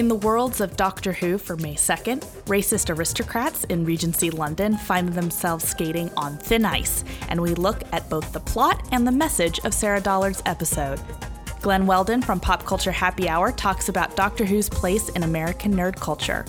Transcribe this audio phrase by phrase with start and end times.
[0.00, 5.10] In the worlds of Doctor Who for May 2nd, racist aristocrats in Regency London find
[5.10, 9.60] themselves skating on thin ice, and we look at both the plot and the message
[9.62, 10.98] of Sarah Dollard's episode.
[11.60, 15.96] Glen Weldon from Pop Culture Happy Hour talks about Doctor Who's place in American nerd
[15.96, 16.46] culture.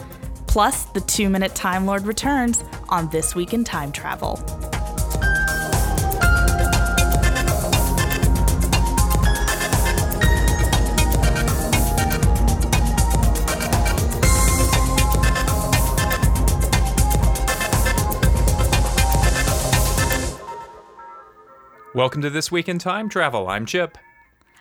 [0.48, 4.40] Plus, the two minute Time Lord returns on This Week in Time Travel.
[21.94, 23.50] Welcome to This Week in Time Travel.
[23.50, 23.98] I'm Chip.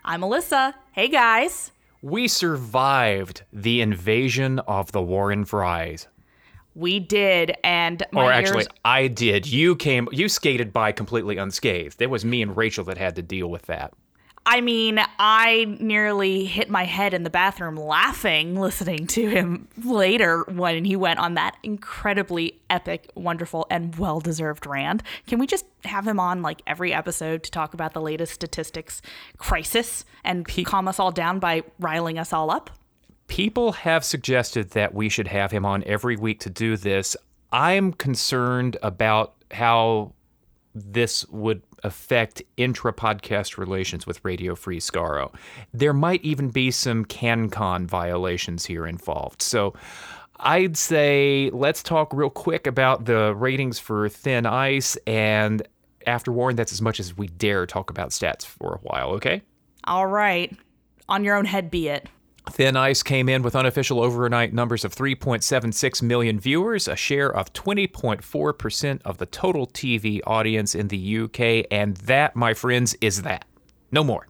[0.05, 0.75] I'm Alyssa.
[0.93, 1.71] Hey guys.
[2.03, 6.09] We survived the invasion of the Warren Fries.
[6.75, 9.47] We did, and my or actually, ears- I did.
[9.47, 12.01] You came, you skated by completely unscathed.
[12.01, 13.93] It was me and Rachel that had to deal with that.
[14.47, 20.45] I mean, I nearly hit my head in the bathroom laughing listening to him later
[20.49, 25.03] when he went on that incredibly epic, wonderful, and well deserved rant.
[25.27, 29.03] Can we just have him on like every episode to talk about the latest statistics
[29.37, 32.71] crisis and calm us all down by riling us all up?
[33.29, 37.17] People have suggested that we should have him on every week to do this.
[37.53, 40.13] I'm concerned about how
[40.75, 45.35] this would affect intra podcast relations with Radio Free Skaro.
[45.73, 49.43] There might even be some CanCon violations here involved.
[49.43, 49.75] So
[50.39, 54.97] I'd say let's talk real quick about the ratings for Thin Ice.
[55.07, 55.67] And
[56.07, 59.43] after Warren, that's as much as we dare talk about stats for a while, okay?
[59.85, 60.57] All right.
[61.09, 62.09] On your own head be it.
[62.49, 67.53] Thin Ice came in with unofficial overnight numbers of 3.76 million viewers, a share of
[67.53, 73.45] 20.4% of the total TV audience in the UK, and that, my friends, is that.
[73.93, 74.27] No more.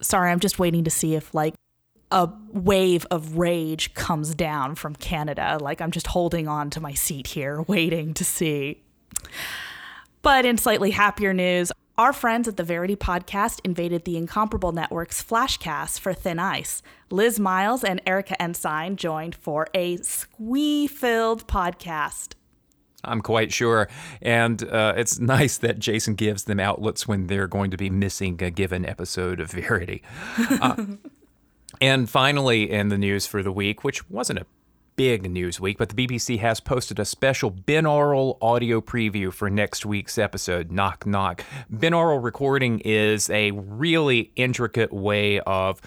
[0.00, 1.54] Sorry, I'm just waiting to see if like
[2.10, 5.58] a wave of rage comes down from Canada.
[5.60, 8.82] Like I'm just holding on to my seat here, waiting to see.
[10.22, 15.22] But in slightly happier news, our friends at the Verity podcast invaded the Incomparable Network's
[15.22, 16.82] Flashcast for Thin Ice.
[17.10, 22.34] Liz Miles and Erika Ensign joined for a squee filled podcast.
[23.02, 23.88] I'm quite sure.
[24.20, 28.42] And uh, it's nice that Jason gives them outlets when they're going to be missing
[28.42, 30.02] a given episode of Verity.
[30.36, 30.84] Uh,
[31.80, 34.46] and finally, in the news for the week, which wasn't a
[34.96, 39.84] big news week, but the BBC has posted a special binaural audio preview for next
[39.84, 41.44] week's episode, Knock Knock.
[41.70, 45.80] Binaural recording is a really intricate way of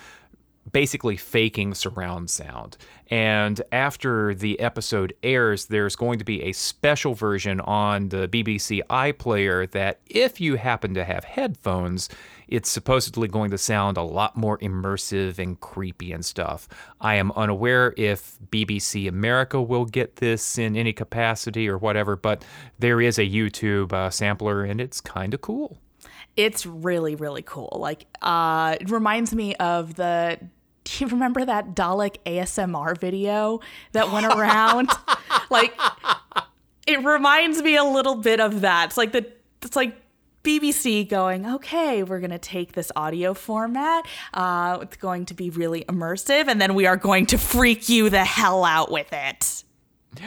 [0.72, 2.78] basically faking surround sound.
[3.10, 8.82] And after the episode airs, there's going to be a special version on the BBC
[8.92, 12.10] iPlayer that, if you happen to have headphones,
[12.50, 16.68] it's supposedly going to sound a lot more immersive and creepy and stuff.
[17.00, 22.44] I am unaware if BBC America will get this in any capacity or whatever, but
[22.80, 25.78] there is a YouTube uh, sampler and it's kind of cool.
[26.36, 27.78] It's really, really cool.
[27.80, 30.40] Like, uh, it reminds me of the
[30.86, 33.60] do you remember that Dalek ASMR video
[33.92, 34.90] that went around?
[35.50, 35.74] like
[36.88, 38.88] it reminds me a little bit of that.
[38.88, 39.32] It's like the
[39.62, 39.96] it's like
[40.44, 44.06] BBC going, okay, we're going to take this audio format.
[44.34, 48.10] Uh, it's going to be really immersive, and then we are going to freak you
[48.10, 49.64] the hell out with it.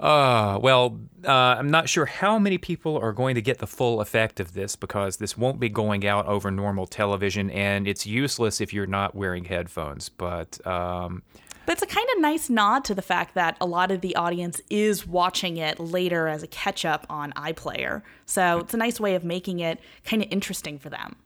[0.00, 4.00] Uh, well, uh, I'm not sure how many people are going to get the full
[4.00, 8.60] effect of this because this won't be going out over normal television, and it's useless
[8.60, 10.08] if you're not wearing headphones.
[10.08, 11.22] But um,
[11.66, 14.16] but it's a kind of nice nod to the fact that a lot of the
[14.16, 18.02] audience is watching it later as a catch up on iPlayer.
[18.26, 18.60] So mm-hmm.
[18.60, 21.16] it's a nice way of making it kind of interesting for them.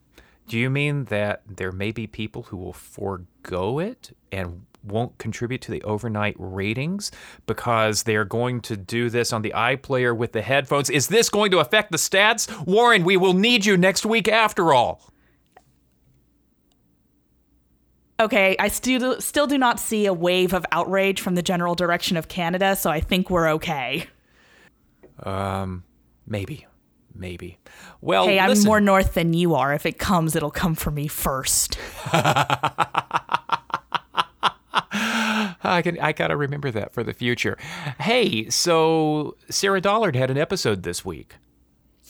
[0.49, 5.61] Do you mean that there may be people who will forego it and won't contribute
[5.63, 7.11] to the overnight ratings
[7.47, 10.89] because they are going to do this on the iPlayer with the headphones?
[10.89, 12.65] Is this going to affect the stats?
[12.65, 15.13] Warren, we will need you next week after all.
[18.19, 22.17] Okay, I still still do not see a wave of outrage from the general direction
[22.17, 24.07] of Canada, so I think we're okay.
[25.23, 25.85] Um,
[26.27, 26.67] maybe,
[27.15, 27.59] maybe.
[28.01, 28.67] Well, hey, I'm listen.
[28.67, 29.75] more north than you are.
[29.75, 31.79] If it comes, it'll come for me first.
[35.63, 37.59] I can I gotta remember that for the future.
[38.01, 41.35] Hey, so Sarah Dollard had an episode this week.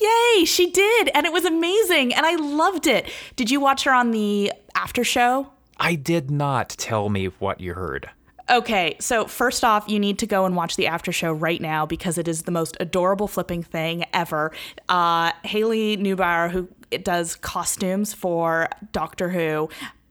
[0.00, 3.10] Yay, she did, and it was amazing, and I loved it.
[3.34, 5.48] Did you watch her on the after show?
[5.78, 8.10] I did not tell me what you heard.
[8.48, 11.84] Okay, so first off, you need to go and watch the after show right now
[11.84, 14.52] because it is the most adorable flipping thing ever.
[14.88, 16.68] Uh, Haley Neubauer, who
[17.02, 19.68] does costumes for Doctor Who,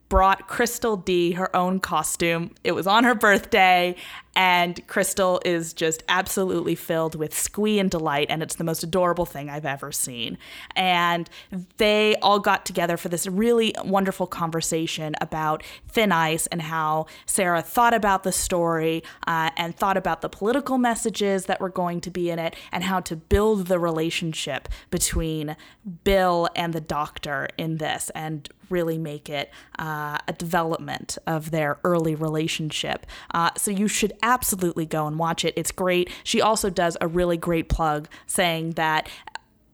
[0.09, 2.51] brought Christel Dee her own costume.
[2.63, 3.95] It was on her birthday,
[4.35, 9.25] and Christel is just absolutely filled with squee and delight, and it's the most adorable
[9.25, 10.37] thing I've ever seen.
[10.75, 11.29] And
[11.77, 17.61] they all got together for this really wonderful conversation about Thin Ice and how Sarah
[17.61, 22.11] thought about the story uh, and thought about the political messages that were going to
[22.11, 25.55] be in it, and how to build the relationship between
[26.03, 31.79] Bill and the doctor in this, and really make it uh, a development of their
[31.83, 33.05] early relationship.
[33.33, 35.53] Uh, so you should absolutely go and watch it.
[35.55, 36.09] It's great.
[36.23, 39.09] She also does a really great plug saying that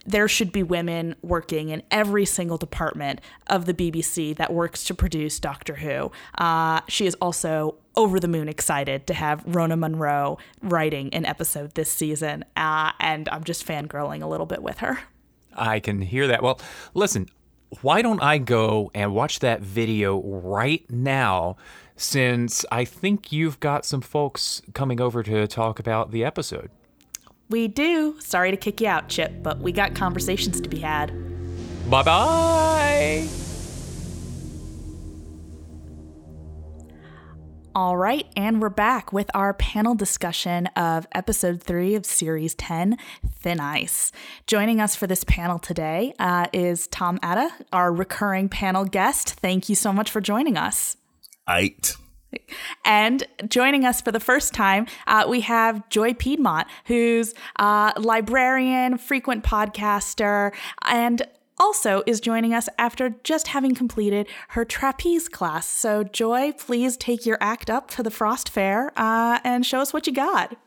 [0.05, 4.93] there should be women working in every single department of the BBC that works to
[4.93, 6.11] produce Doctor Who.
[6.37, 11.75] Uh, she is also over the moon excited to have Rona Munro writing an episode
[11.75, 14.99] this season, uh, and I'm just fangirling a little bit with her.
[15.53, 16.41] I can hear that.
[16.41, 16.59] Well,
[16.93, 17.27] listen,
[17.81, 21.55] why don't I go and watch that video right now?
[21.95, 26.71] Since I think you've got some folks coming over to talk about the episode.
[27.49, 28.15] We do.
[28.19, 31.11] Sorry to kick you out, Chip, but we got conversations to be had.
[31.89, 33.50] Bye bye.
[37.73, 42.97] All right, and we're back with our panel discussion of episode three of series 10,
[43.39, 44.11] Thin Ice.
[44.45, 49.35] Joining us for this panel today uh, is Tom Attah, our recurring panel guest.
[49.35, 50.97] Thank you so much for joining us.
[51.49, 51.95] Eight.
[52.83, 58.97] And joining us for the first time, uh, we have Joy Piedmont, who's a librarian,
[58.97, 60.53] frequent podcaster,
[60.85, 61.25] and
[61.61, 65.67] also is joining us after just having completed her trapeze class.
[65.67, 69.93] So, Joy, please take your act up for the Frost Fair uh, and show us
[69.93, 70.57] what you got.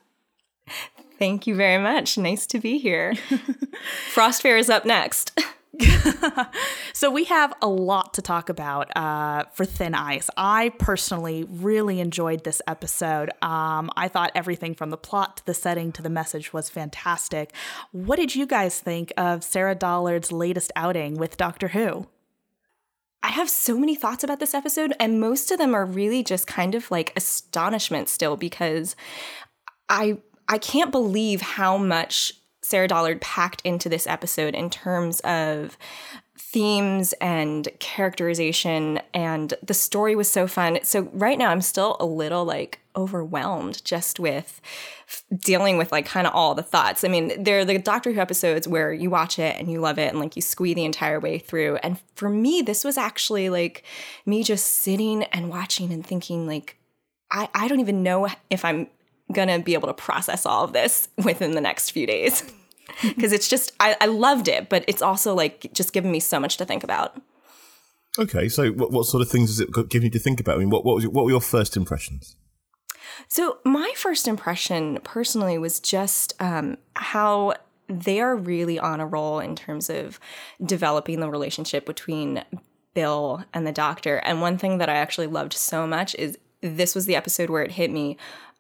[1.19, 2.17] Thank you very much.
[2.17, 3.15] Nice to be here.
[4.13, 5.39] Frost Fair is up next.
[6.93, 10.31] so we have a lot to talk about uh, for Thin Ice.
[10.37, 13.31] I personally really enjoyed this episode.
[13.43, 17.53] Um, I thought everything from the plot to the setting to the message was fantastic.
[17.93, 22.07] What did you guys think of Sarah Dollard's latest outing with Doctor Who?
[23.23, 26.47] I have so many thoughts about this episode, and most of them are really just
[26.47, 28.95] kind of like astonishment still because
[29.89, 32.35] I I can't believe how much
[32.65, 35.77] Sarah Dollard packed into this episode in terms of
[36.39, 40.79] themes and characterization and the story was so fun.
[40.83, 44.63] So right now I'm still a little like overwhelmed just with
[45.37, 47.05] dealing with like kind of all the thoughts.
[47.05, 49.99] I mean, there are the Doctor Who episodes where you watch it and you love
[49.99, 51.77] it and like you squee the entire way through.
[51.83, 53.85] And for me, this was actually like
[54.25, 56.79] me just sitting and watching and thinking like
[57.31, 58.87] I, I don't even know if I'm
[59.33, 62.43] gonna be able to process all of this within the next few days
[63.03, 66.39] because it's just I, I loved it but it's also like just given me so
[66.39, 67.21] much to think about
[68.19, 70.57] Okay, so what, what sort of things does it give you to think about?
[70.57, 72.37] I mean, what what, was your, what were your first impressions?
[73.29, 77.55] So my first impression personally was just um, how
[77.89, 80.21] they are really on a roll in terms of
[80.65, 82.45] developing the relationship between
[82.95, 84.17] Bill and the doctor.
[84.19, 87.63] And one thing that I actually loved so much is this was the episode where
[87.63, 88.17] it hit me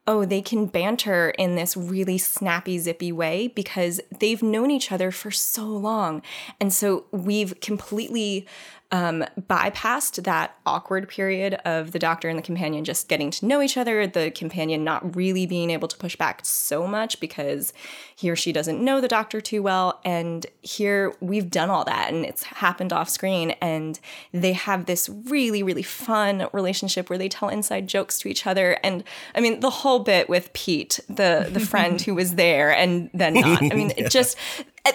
[0.07, 5.11] oh, they can banter in this really snappy, zippy way because they've known each other
[5.11, 6.23] for so long.
[6.61, 8.47] And so we've completely
[8.95, 13.61] um, bypassed that awkward period of the doctor and the companion just getting to know
[13.61, 17.73] each other, the companion not really being able to push back so much because
[18.15, 20.01] he or she doesn't know the doctor too well.
[20.05, 23.51] And here we've done all that and it's happened off screen.
[23.61, 23.99] And
[24.31, 28.79] they have this really, really fun relationship where they tell inside jokes to each other.
[28.85, 29.03] And
[29.35, 33.35] I mean, the whole bit with Pete, the, the friend who was there and then
[33.35, 33.61] not.
[33.61, 34.05] I mean, yeah.
[34.05, 34.37] it just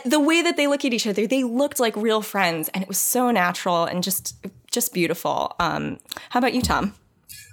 [0.05, 2.88] the way that they look at each other, they looked like real friends, and it
[2.88, 4.36] was so natural and just
[4.72, 5.55] just beautiful.
[5.60, 6.93] Um, how about you, Tom?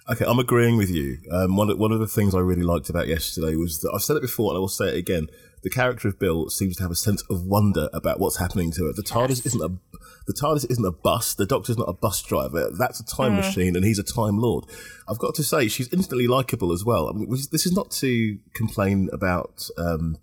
[0.09, 1.19] Okay, I'm agreeing with you.
[1.33, 4.03] Um, one, of, one of the things I really liked about yesterday was that I've
[4.03, 5.27] said it before and I will say it again.
[5.65, 8.85] The character of Bill seems to have a sense of wonder about what's happening to
[8.85, 8.93] her.
[8.93, 9.47] The TARDIS yes.
[9.47, 11.35] isn't a the TARDIS isn't a bus.
[11.35, 12.71] The Doctor's not a bus driver.
[12.77, 13.37] That's a time mm.
[13.37, 14.65] machine, and he's a time lord.
[15.09, 17.09] I've got to say, she's instantly likable as well.
[17.09, 20.19] I mean, this is not to complain about um,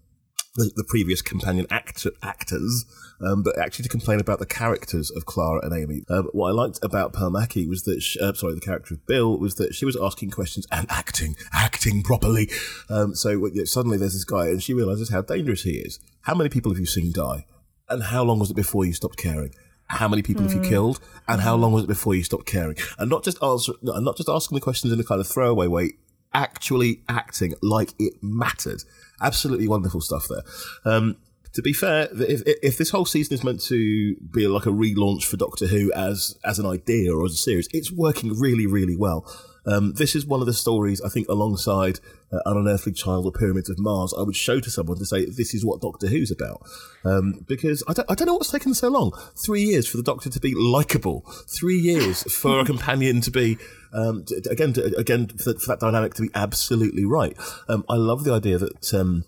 [0.55, 2.85] the, the previous companion actor, actors,
[3.21, 6.03] um, but actually to complain about the characters of Clara and Amy.
[6.09, 9.05] Um, what I liked about Pearl Mackie was that, she, uh, sorry, the character of
[9.07, 12.49] Bill was that she was asking questions and acting, acting properly.
[12.89, 15.99] Um, so you know, suddenly there's this guy, and she realizes how dangerous he is.
[16.21, 17.45] How many people have you seen die?
[17.89, 19.53] And how long was it before you stopped caring?
[19.87, 20.45] How many people mm.
[20.45, 20.69] have you hmm.
[20.69, 22.77] killed, and how long was it before you stopped caring?
[22.97, 25.91] And not just answer, not just asking the questions in a kind of throwaway way,
[26.33, 28.83] actually acting like it mattered
[29.21, 30.43] absolutely wonderful stuff there.
[30.85, 31.17] Um,
[31.53, 35.23] to be fair, if, if this whole season is meant to be like a relaunch
[35.25, 38.95] for Doctor Who as as an idea or as a series, it's working really, really
[38.95, 39.25] well.
[39.65, 41.99] Um, this is one of the stories I think, alongside
[42.31, 45.25] uh, An Unearthly Child or Pyramids of Mars, I would show to someone to say
[45.25, 46.63] this is what Doctor Who's about.
[47.05, 49.11] Um, because I don't, I don't know what's taken so long.
[49.35, 51.21] Three years for the Doctor to be likable.
[51.47, 53.57] Three years for a companion to be
[53.93, 57.37] um, to, again, to, again for, for, that dynamic to be absolutely right.
[57.69, 58.93] Um, I love the idea that.
[58.93, 59.25] Um,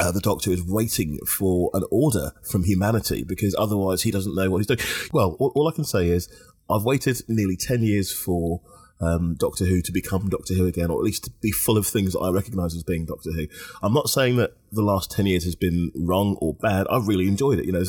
[0.00, 4.48] uh, the Doctor is waiting for an order from humanity because otherwise he doesn't know
[4.48, 4.78] what he's doing.
[5.12, 6.28] Well, all, all I can say is
[6.70, 8.60] I've waited nearly 10 years for
[9.00, 11.86] um, Doctor Who to become Doctor Who again, or at least to be full of
[11.86, 13.46] things that I recognise as being Doctor Who.
[13.82, 16.86] I'm not saying that the last 10 years has been wrong or bad.
[16.90, 17.64] I've really enjoyed it.
[17.64, 17.82] You know,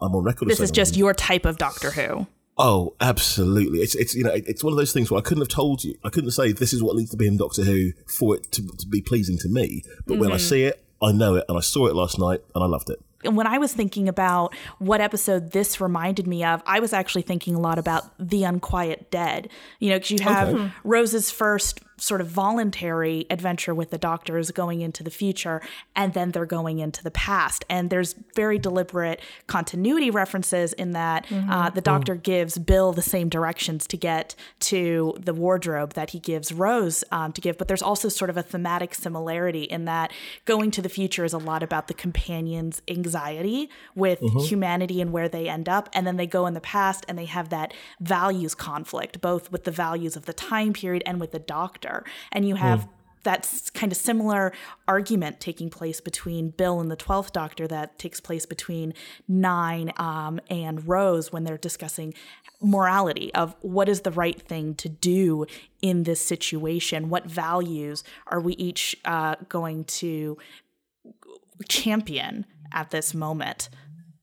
[0.00, 0.48] I'm on record.
[0.48, 2.26] This is just your type of Doctor Who.
[2.56, 3.80] Oh, absolutely!
[3.80, 5.96] It's it's you know it's one of those things where I couldn't have told you.
[6.04, 8.64] I couldn't say this is what needs to be in Doctor Who for it to,
[8.78, 9.82] to be pleasing to me.
[10.06, 10.20] But mm-hmm.
[10.20, 10.48] when I mm-hmm.
[10.48, 13.00] see it, I know it, and I saw it last night, and I loved it
[13.24, 17.54] when I was thinking about what episode this reminded me of, I was actually thinking
[17.54, 19.48] a lot about The Unquiet Dead.
[19.80, 20.72] You know, because you have okay.
[20.84, 25.62] Rose's first sort of voluntary adventure with the doctors going into the future
[25.94, 31.26] and then they're going into the past and there's very deliberate continuity references in that
[31.26, 31.50] mm-hmm.
[31.50, 32.22] uh, the doctor mm.
[32.22, 37.32] gives bill the same directions to get to the wardrobe that he gives rose um,
[37.32, 40.12] to give but there's also sort of a thematic similarity in that
[40.44, 44.38] going to the future is a lot about the companion's anxiety with mm-hmm.
[44.40, 47.24] humanity and where they end up and then they go in the past and they
[47.24, 51.38] have that values conflict both with the values of the time period and with the
[51.38, 51.83] doctor
[52.32, 52.88] and you have mm.
[53.24, 54.52] that kind of similar
[54.86, 58.94] argument taking place between Bill and the 12th Doctor that takes place between
[59.26, 62.14] Nine um, and Rose when they're discussing
[62.60, 65.46] morality of what is the right thing to do
[65.82, 67.08] in this situation.
[67.08, 70.38] What values are we each uh, going to
[71.68, 73.68] champion at this moment?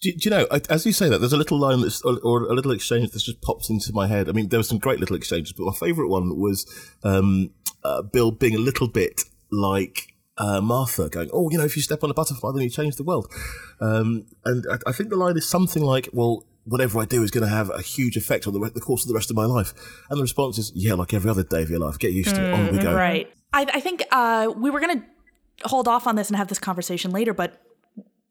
[0.02, 2.54] Do, do, you know, as you say that, there's a little line that's, or, a
[2.54, 4.28] little exchange that's just popped into my head.
[4.28, 6.66] I mean, there were some great little exchanges, but my favourite one was
[7.04, 7.52] um,
[7.84, 11.84] uh, Bill being a little bit like uh, Martha, going, "Oh, you know, if you
[11.84, 13.32] step on a butterfly, then you change the world."
[13.80, 17.30] Um, and I, I, think the line is something like, "Well, whatever I do is
[17.30, 19.36] going to have a huge effect on the, re- the, course of the rest of
[19.36, 19.74] my life."
[20.10, 22.00] And the response is, "Yeah, like every other day of your life.
[22.00, 22.54] Get used to it.
[22.54, 23.32] On we go." Right.
[23.54, 26.60] I, I think uh, we were going to hold off on this and have this
[26.60, 27.62] conversation later, but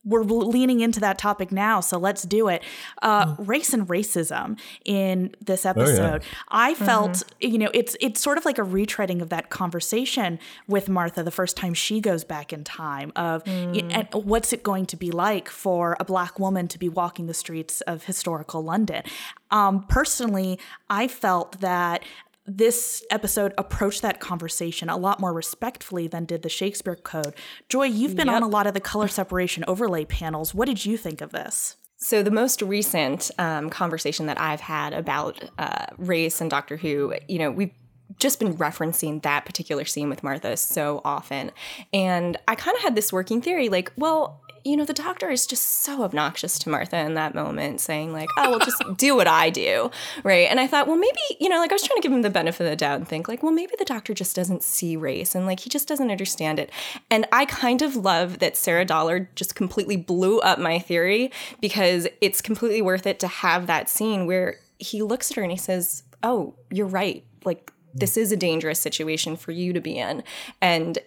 [0.04, 2.62] we're leaning into that topic now, so let's do it.
[3.02, 3.48] Uh, mm.
[3.48, 6.38] Race and racism in this episode, oh, yeah.
[6.48, 7.52] I felt mm-hmm.
[7.52, 11.30] you know it's it's sort of like a retreading of that conversation with Martha the
[11.30, 13.92] first time she goes back in time of mm.
[13.92, 17.34] and what's it going to be like for a black woman to be walking the
[17.34, 19.02] streets of historical London.
[19.50, 22.02] Um, personally, I felt that
[22.46, 27.34] this episode approached that conversation a lot more respectfully than did the Shakespeare Code.
[27.68, 28.36] Joy, you've been yep.
[28.36, 30.54] on a lot of the color separation overlay panels.
[30.54, 31.76] What did you think of this?
[31.98, 37.14] So, the most recent um, conversation that I've had about uh, race and Doctor Who,
[37.28, 37.74] you know, we've
[38.18, 41.52] just been referencing that particular scene with Martha so often.
[41.92, 45.46] And I kind of had this working theory like, well, you know, the doctor is
[45.46, 49.26] just so obnoxious to Martha in that moment, saying, like, oh, well, just do what
[49.26, 49.90] I do.
[50.22, 50.48] Right.
[50.50, 52.30] And I thought, well, maybe, you know, like I was trying to give him the
[52.30, 55.34] benefit of the doubt and think, like, well, maybe the doctor just doesn't see race
[55.34, 56.70] and like he just doesn't understand it.
[57.10, 62.06] And I kind of love that Sarah Dollard just completely blew up my theory because
[62.20, 65.58] it's completely worth it to have that scene where he looks at her and he
[65.58, 67.24] says, oh, you're right.
[67.44, 70.22] Like, this is a dangerous situation for you to be in.
[70.60, 70.98] And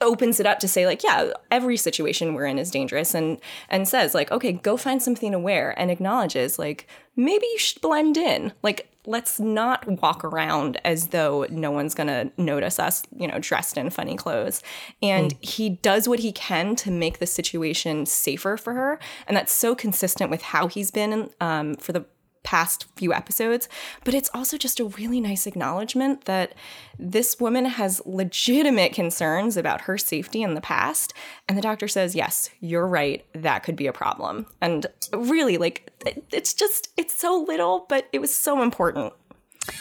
[0.00, 3.38] opens it up to say like yeah every situation we're in is dangerous and
[3.68, 7.80] and says like okay go find something to wear and acknowledges like maybe you should
[7.82, 8.52] blend in.
[8.62, 13.76] Like let's not walk around as though no one's gonna notice us you know dressed
[13.76, 14.62] in funny clothes.
[15.02, 15.44] And mm.
[15.44, 18.98] he does what he can to make the situation safer for her.
[19.26, 22.04] And that's so consistent with how he's been um, for the
[22.42, 23.68] past few episodes,
[24.04, 26.54] but it's also just a really nice acknowledgement that
[26.98, 31.12] this woman has legitimate concerns about her safety in the past.
[31.48, 33.24] And the doctor says, Yes, you're right.
[33.34, 34.46] That could be a problem.
[34.60, 35.90] And really, like,
[36.32, 39.12] it's just, it's so little, but it was so important.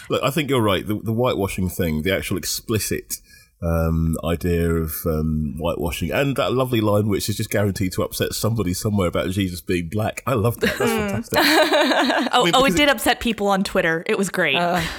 [0.09, 0.85] Look, I think you're right.
[0.85, 3.15] The, the whitewashing thing, the actual explicit
[3.61, 8.33] um, idea of um, whitewashing and that lovely line which is just guaranteed to upset
[8.33, 10.23] somebody somewhere about Jesus being black.
[10.25, 10.77] I love that.
[10.77, 11.39] That's fantastic.
[12.33, 14.03] oh, I mean, oh, it did upset people on Twitter.
[14.05, 14.55] It was great.
[14.55, 14.81] Uh.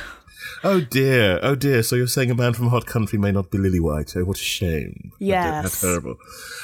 [0.63, 1.83] Oh dear, oh dear.
[1.83, 4.15] So you're saying a man from a hot country may not be lily white?
[4.15, 5.11] Oh, what a shame!
[5.19, 6.17] Yes, how terrible.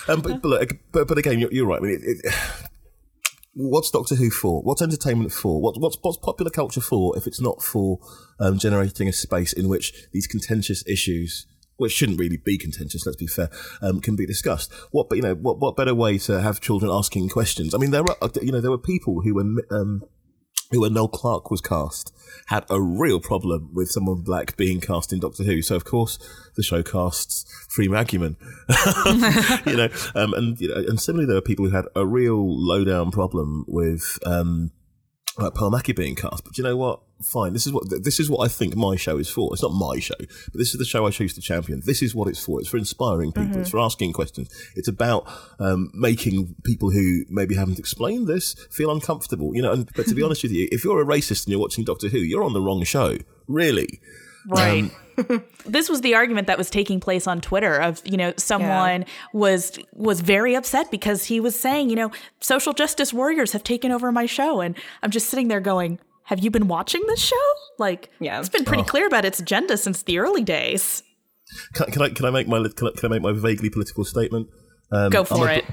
[0.07, 1.79] Um, but, but, but, but again, you're, you're right.
[1.79, 2.35] I mean, it, it,
[3.55, 4.61] what's Doctor Who for?
[4.63, 5.63] What's entertainment for?
[5.63, 7.99] What, what's what's popular culture for if it's not for
[8.39, 11.47] um, generating a space in which these contentious issues
[11.77, 13.07] which shouldn't really be contentious.
[13.07, 13.51] Let's be fair,
[13.83, 14.73] um, can be discussed.
[14.91, 17.75] What, you know, what what better way to have children asking questions?
[17.75, 20.03] I mean, there were you know there were people who were um,
[20.71, 22.13] who, when Noel Clarke was cast,
[22.47, 25.63] had a real problem with someone black being cast in Doctor Who.
[25.63, 26.19] So, of course,
[26.57, 28.37] the show casts Freema Agyeman.
[29.67, 32.45] you know, um, and you know, and similarly, there were people who had a real
[32.45, 34.73] low down problem with um,
[35.39, 36.45] like Pearl Mackie being cast.
[36.45, 37.01] But you know what?
[37.23, 37.55] Fine.
[37.55, 39.51] This is what this is what I think my show is for.
[39.53, 41.81] It's not my show, but this is the show I choose to champion.
[41.85, 42.61] This is what it's for.
[42.61, 43.51] It's for inspiring people.
[43.51, 43.61] Mm-hmm.
[43.63, 44.51] It's for asking questions.
[44.77, 45.27] It's about
[45.59, 49.57] um, making people who maybe haven't explained this feel uncomfortable.
[49.57, 49.73] You know.
[49.73, 52.09] And, but to be honest with you, if you're a racist and you're watching Doctor
[52.09, 53.17] Who, you're on the wrong show.
[53.49, 54.01] Really.
[54.47, 54.85] Right.
[54.85, 54.91] Um,
[55.67, 59.09] this was the argument that was taking place on Twitter of, you know, someone yeah.
[59.33, 62.11] was was very upset because he was saying, you know,
[62.41, 66.41] social justice warriors have taken over my show and I'm just sitting there going, "Have
[66.41, 67.37] you been watching this show?"
[67.79, 68.39] Like, yeah.
[68.39, 68.87] it's been pretty oh.
[68.87, 71.03] clear about its agenda since the early days.
[71.75, 74.05] Can, can I can I make my can I, can I make my vaguely political
[74.05, 74.49] statement?
[74.93, 75.65] Um, Go for it.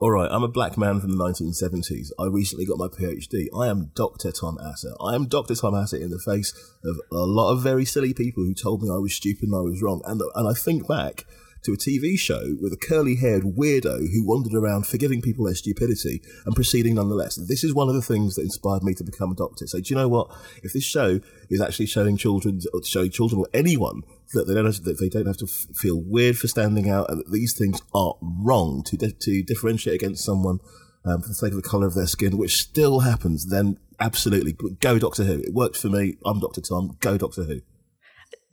[0.00, 2.08] All right, I'm a black man from the 1970s.
[2.18, 3.48] I recently got my PhD.
[3.54, 4.32] I am Dr.
[4.32, 4.96] Tom Attah.
[4.98, 5.54] I am Dr.
[5.54, 8.88] Tom Attah in the face of a lot of very silly people who told me
[8.88, 10.00] I was stupid and I was wrong.
[10.06, 11.26] And, and I think back
[11.64, 15.54] to a TV show with a curly haired weirdo who wandered around forgiving people their
[15.54, 17.36] stupidity and proceeding nonetheless.
[17.36, 19.66] This is one of the things that inspired me to become a doctor.
[19.66, 20.30] So, do you know what?
[20.62, 24.00] If this show is actually showing children, or showing children or anyone
[24.32, 27.10] that they don't have to, that they don't have to feel weird for standing out
[27.10, 30.60] and that these things are wrong to, di- to differentiate against someone
[31.04, 34.54] um, for the sake of the colour of their skin, which still happens, then absolutely
[34.80, 35.40] go Doctor Who.
[35.40, 36.16] It worked for me.
[36.24, 36.96] I'm Doctor Tom.
[37.00, 37.60] Go Doctor Who.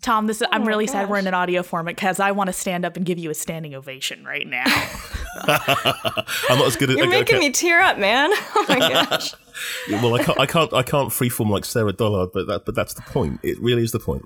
[0.01, 0.93] Tom, this is, I'm oh really gosh.
[0.93, 3.31] sad we're in an audio format because I want to stand up and give you
[3.31, 4.65] a standing ovation right now.
[5.48, 6.98] I'm not as good at.
[6.98, 7.48] You're okay, making okay.
[7.48, 8.31] me tear up, man.
[8.55, 9.34] Oh my gosh.
[9.89, 12.93] well, I can't, I can't, I can't freeform like Sarah Dollard, but that, but that's
[12.93, 13.39] the point.
[13.43, 14.24] It really is the point.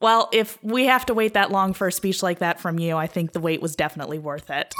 [0.00, 2.96] Well, if we have to wait that long for a speech like that from you,
[2.96, 4.74] I think the wait was definitely worth it.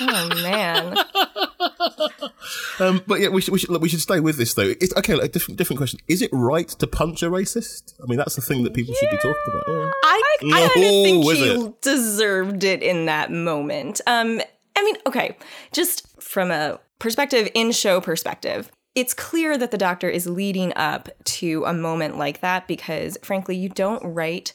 [0.00, 0.98] oh man.
[2.80, 4.74] um, but yeah, we should, we should we should stay with this though.
[4.80, 6.00] It's, okay, like, different different question.
[6.08, 7.94] Is it right to punch a racist?
[8.02, 9.08] I mean, that's the thing that people yeah.
[9.08, 9.92] should be talking about.
[10.04, 11.82] I, I, I think he it?
[11.82, 14.00] deserved it in that moment.
[14.06, 14.40] Um,
[14.76, 15.36] I mean, okay,
[15.72, 21.10] just from a perspective in show perspective, it's clear that the doctor is leading up
[21.24, 24.54] to a moment like that because, frankly, you don't write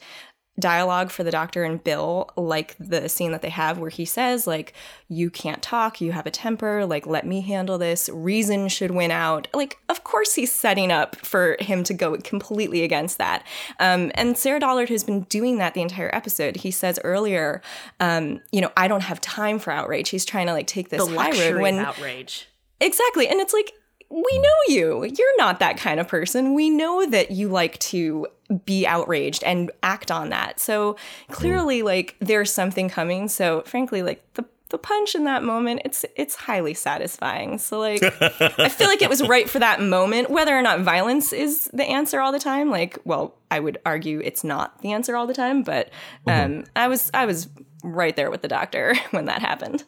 [0.60, 4.48] dialogue for the doctor and Bill, like the scene that they have where he says,
[4.48, 4.74] like,
[5.08, 9.12] you can't talk, you have a temper, like, let me handle this, reason should win
[9.12, 9.48] out.
[9.54, 13.46] Like, of course he's setting up for him to go completely against that.
[13.80, 16.58] Um, and Sarah Dollard has been doing that the entire episode.
[16.58, 17.62] He says earlier,
[18.00, 20.10] um, you know, I don't have time for outrage.
[20.10, 22.48] He's trying to like take this the high road when outrage.
[22.80, 23.28] Exactly.
[23.28, 23.74] And it's like,
[24.12, 25.04] we know you.
[25.06, 26.54] You're not that kind of person.
[26.54, 28.28] We know that you like to
[28.66, 30.60] be outraged and act on that.
[30.60, 30.98] So
[31.30, 33.30] clearly like there's something coming.
[33.30, 37.58] So frankly like the the punch in that moment it's it's highly satisfying.
[37.58, 41.34] So like I feel like it was right for that moment whether or not violence
[41.34, 42.70] is the answer all the time.
[42.70, 45.90] Like well, I would argue it's not the answer all the time, but
[46.26, 46.30] mm-hmm.
[46.30, 46.72] um mm-hmm.
[46.76, 47.48] I was I was
[47.84, 49.84] right there with the doctor when that happened.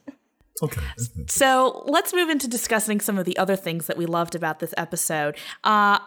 [0.62, 0.82] Okay.
[1.28, 4.74] So let's move into discussing some of the other things that we loved about this
[4.78, 5.36] episode.
[5.64, 6.00] Uh,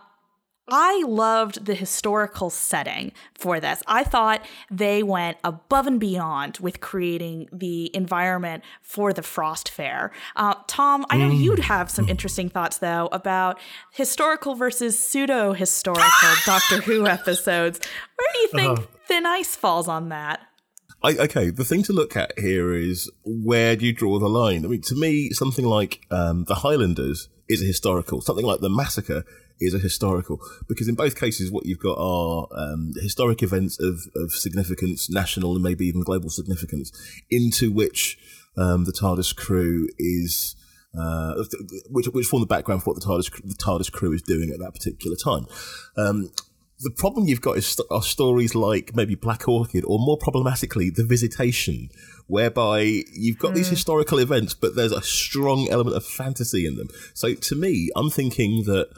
[0.69, 3.85] I loved the historical setting for this.
[3.87, 10.11] I thought they went above and beyond with creating the environment for the Frost Fair.
[10.35, 11.39] Uh, Tom, I know mm.
[11.39, 13.61] you'd have some interesting thoughts, though, about
[13.93, 17.79] historical versus pseudo historical Doctor Who episodes.
[18.17, 18.87] Where do you think uh-huh.
[19.07, 20.41] Thin Ice falls on that?
[21.03, 24.65] I, okay, the thing to look at here is where do you draw the line?
[24.65, 28.21] I mean, to me, something like um, the Highlanders is a historical.
[28.21, 29.25] Something like the massacre
[29.61, 34.01] is a historical because in both cases, what you've got are um, historic events of,
[34.17, 36.93] of significance, national and maybe even global significance,
[37.31, 38.19] into which
[38.57, 40.57] um, the TARDIS crew is.
[40.99, 41.45] Uh,
[41.91, 44.59] which, which form the background for what the TARDIS, the TARDIS crew is doing at
[44.61, 45.47] that particular time.
[45.99, 46.31] Um,
[46.81, 50.91] the problem you've got is st- are stories like maybe Black Orchid, or more problematically,
[50.91, 51.89] The Visitation,
[52.27, 53.57] whereby you've got mm.
[53.57, 53.75] these hmm.
[53.75, 56.89] historical events, but there's a strong element of fantasy in them.
[57.15, 58.91] So to me, I'm thinking that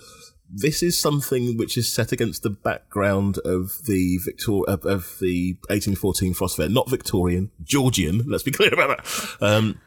[0.50, 5.54] this is something which is set against the background of the Victor of, of the
[5.68, 8.24] 1814 Frost Fair, not Victorian, Georgian.
[8.26, 9.36] Let's be clear about that.
[9.40, 9.80] Um,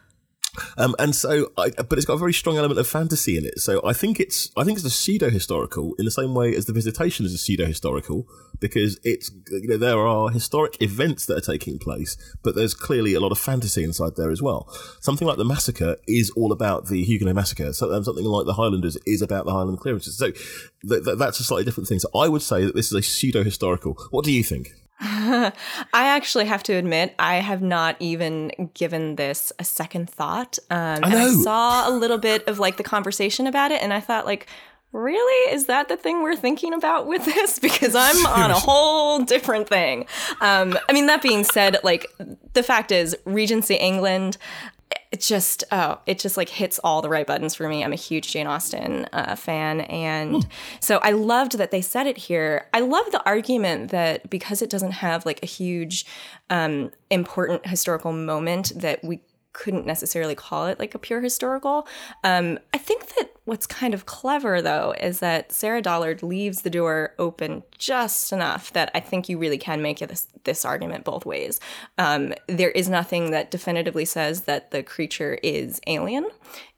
[0.77, 3.59] um, and so, I, but it's got a very strong element of fantasy in it.
[3.59, 6.65] So I think it's, I think it's a pseudo historical in the same way as
[6.65, 8.27] the Visitation is a pseudo historical
[8.59, 13.13] because it's, you know, there are historic events that are taking place, but there's clearly
[13.13, 14.67] a lot of fantasy inside there as well.
[14.99, 17.67] Something like the massacre is all about the Huguenot massacre.
[17.67, 20.17] Um, something like the Highlanders is about the Highland clearances.
[20.17, 21.99] So th- th- that's a slightly different thing.
[21.99, 23.97] So I would say that this is a pseudo historical.
[24.11, 24.73] What do you think?
[25.93, 30.57] I actually have to admit, I have not even given this a second thought.
[30.69, 33.99] Um, I, I saw a little bit of like the conversation about it, and I
[33.99, 34.47] thought, like,
[34.91, 35.53] really?
[35.53, 37.59] Is that the thing we're thinking about with this?
[37.71, 40.05] Because i'm on a whole different thing.
[40.41, 42.07] Um, i mean that being said like
[42.53, 44.37] the fact is regency england
[45.11, 47.97] it just oh it just like hits all the right buttons for me i'm a
[47.97, 50.47] huge jane austen uh, fan and
[50.79, 54.69] so i loved that they said it here i love the argument that because it
[54.69, 56.05] doesn't have like a huge
[56.49, 59.21] um, important historical moment that we
[59.53, 61.87] couldn't necessarily call it like a pure historical.
[62.23, 66.69] Um, I think that what's kind of clever though is that Sarah Dollard leaves the
[66.69, 71.25] door open just enough that I think you really can make this this argument both
[71.25, 71.59] ways.
[71.97, 76.27] Um, there is nothing that definitively says that the creature is alien.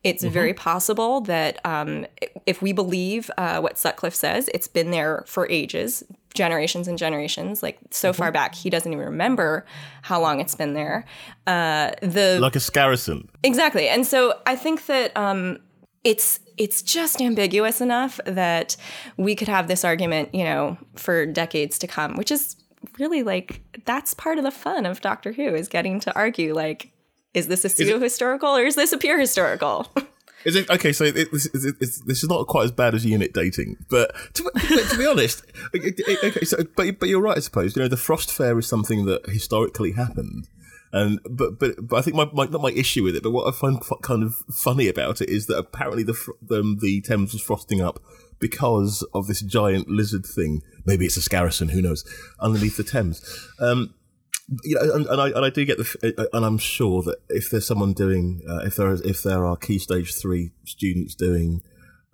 [0.03, 0.33] It's mm-hmm.
[0.33, 2.05] very possible that um,
[2.45, 7.61] if we believe uh, what Sutcliffe says, it's been there for ages generations and generations,
[7.61, 8.17] like so mm-hmm.
[8.17, 9.65] far back, he doesn't even remember
[10.01, 11.05] how long it's been there.
[11.45, 13.87] Uh, the like a Skarasen, exactly.
[13.87, 15.59] And so I think that um,
[16.03, 18.75] it's it's just ambiguous enough that
[19.17, 22.55] we could have this argument, you know, for decades to come, which is
[22.99, 26.91] really like that's part of the fun of Doctor Who is getting to argue like
[27.33, 29.87] is this a pseudo historical or is this a pure historical?
[30.45, 30.91] Is it okay?
[30.91, 34.43] So it, it, it, this is not quite as bad as unit dating, but to,
[34.89, 36.43] to be honest, okay.
[36.43, 37.37] So, but but you're right.
[37.37, 40.49] I suppose you know the frost fair is something that historically happened,
[40.93, 43.47] and but but but I think my, my not my issue with it, but what
[43.47, 47.41] I find kind of funny about it is that apparently the the, the Thames was
[47.41, 47.99] frosting up
[48.39, 50.61] because of this giant lizard thing.
[50.85, 52.05] Maybe it's a Skarasen, who knows?
[52.39, 53.21] Underneath the Thames.
[53.59, 53.95] Um,
[54.63, 57.17] you know, and, and, I and I do get the uh, and I'm sure that
[57.27, 61.15] if there's someone doing uh, if there is if there are key stage three students
[61.15, 61.63] doing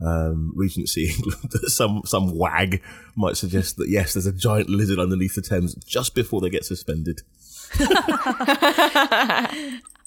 [0.02, 2.82] um, Regency England, that some some wag
[3.16, 6.66] might suggest that yes, there's a giant lizard underneath the Thames just before they get
[6.66, 7.22] suspended.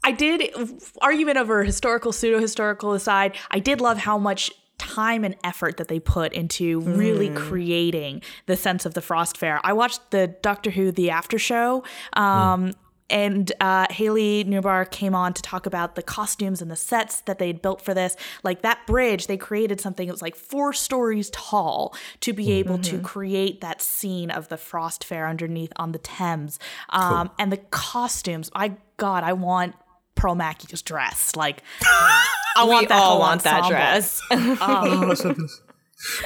[0.05, 0.52] I did
[1.00, 3.37] argument over historical pseudo historical aside.
[3.50, 7.37] I did love how much time and effort that they put into really mm.
[7.37, 9.61] creating the sense of the Frost Fair.
[9.62, 11.85] I watched the Doctor Who The After Show.
[12.14, 12.74] Um, mm.
[13.12, 17.38] And uh, Haley Newbar came on to talk about the costumes and the sets that
[17.38, 18.16] they'd built for this.
[18.42, 22.79] Like that bridge, they created something that was like four stories tall to be able
[22.79, 22.96] mm-hmm.
[22.96, 26.59] to create that scene of the Frost Fair underneath on the Thames.
[26.88, 27.37] Um, cool.
[27.38, 29.75] And the costumes, I God, I want
[30.14, 31.37] Pearl Mackie's dress.
[31.37, 33.70] Like I want that all want ensemble.
[33.70, 34.22] that dress.
[34.31, 35.48] um,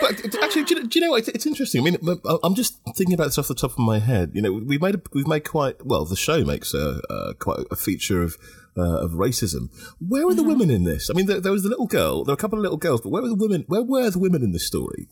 [0.00, 1.20] but actually, do you, know, do you know what?
[1.20, 1.82] It's, it's, interesting.
[1.82, 1.98] I mean,
[2.42, 4.32] I'm just thinking about this off the top of my head.
[4.34, 6.04] You know, we made a, we've made quite well.
[6.04, 8.36] The show makes a, a quite a feature of
[8.76, 9.70] uh, of racism.
[10.00, 10.50] Where were the mm-hmm.
[10.50, 11.10] women in this?
[11.10, 12.24] I mean, there, there, was the little girl.
[12.24, 13.64] There were a couple of little girls, but where were the women?
[13.68, 15.08] Where were the women in this story?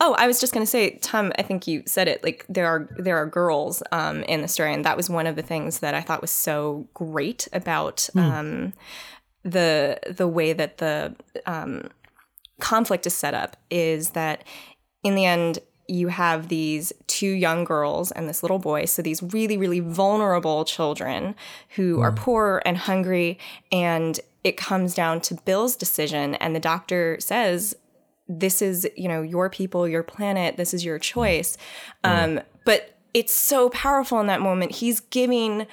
[0.00, 1.32] Oh, I was just going to say, Tom.
[1.38, 2.22] I think you said it.
[2.22, 5.36] Like there are there are girls um, in the story, and that was one of
[5.36, 8.08] the things that I thought was so great about.
[8.14, 8.20] Mm.
[8.20, 8.72] Um,
[9.44, 11.14] the the way that the
[11.46, 11.88] um,
[12.60, 14.44] conflict is set up is that
[15.02, 19.22] in the end you have these two young girls and this little boy so these
[19.22, 21.34] really really vulnerable children
[21.70, 22.02] who mm.
[22.02, 23.38] are poor and hungry
[23.72, 27.74] and it comes down to bill's decision and the doctor says
[28.28, 31.56] this is you know your people your planet this is your choice
[32.04, 32.38] mm.
[32.38, 35.66] um, but it's so powerful in that moment he's giving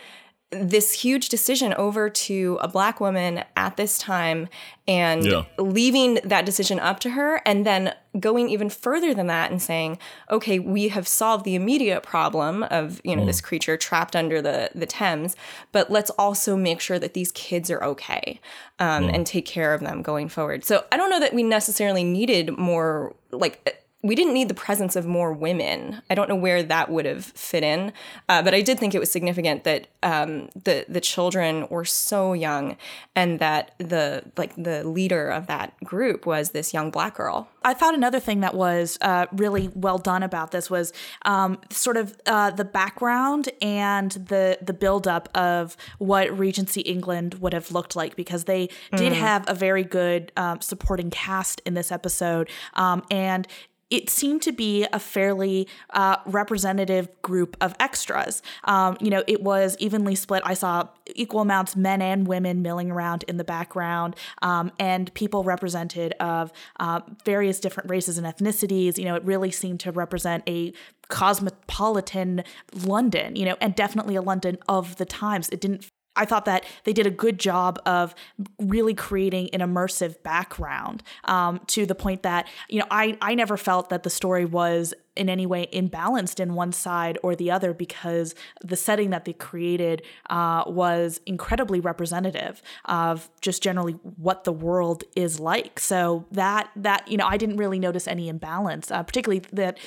[0.51, 4.47] this huge decision over to a black woman at this time
[4.87, 5.43] and yeah.
[5.57, 9.97] leaving that decision up to her and then going even further than that and saying
[10.29, 13.25] okay we have solved the immediate problem of you know mm.
[13.25, 15.35] this creature trapped under the the thames
[15.71, 18.39] but let's also make sure that these kids are okay
[18.79, 19.13] um, mm.
[19.13, 22.55] and take care of them going forward so i don't know that we necessarily needed
[22.57, 26.01] more like we didn't need the presence of more women.
[26.11, 27.91] I don't know where that would have fit in,
[28.29, 32.33] uh, but I did think it was significant that um, the the children were so
[32.33, 32.77] young,
[33.15, 37.49] and that the like the leader of that group was this young black girl.
[37.63, 41.97] I thought another thing that was uh, really well done about this was um, sort
[41.97, 47.95] of uh, the background and the the buildup of what Regency England would have looked
[47.95, 48.97] like because they mm.
[48.97, 53.47] did have a very good um, supporting cast in this episode, um, and
[53.89, 58.41] it seemed to be a fairly uh, representative group of extras.
[58.63, 60.41] Um, you know, it was evenly split.
[60.45, 65.43] I saw equal amounts men and women milling around in the background, um, and people
[65.43, 68.97] represented of uh, various different races and ethnicities.
[68.97, 70.73] You know, it really seemed to represent a
[71.09, 72.43] cosmopolitan
[72.73, 73.35] London.
[73.35, 75.49] You know, and definitely a London of the times.
[75.49, 78.15] It didn't I thought that they did a good job of
[78.59, 83.57] really creating an immersive background um, to the point that, you know, I, I never
[83.57, 87.73] felt that the story was in any way imbalanced in one side or the other
[87.73, 94.51] because the setting that they created uh, was incredibly representative of just generally what the
[94.51, 95.79] world is like.
[95.79, 99.77] So that that you know I didn't really notice any imbalance, uh, particularly that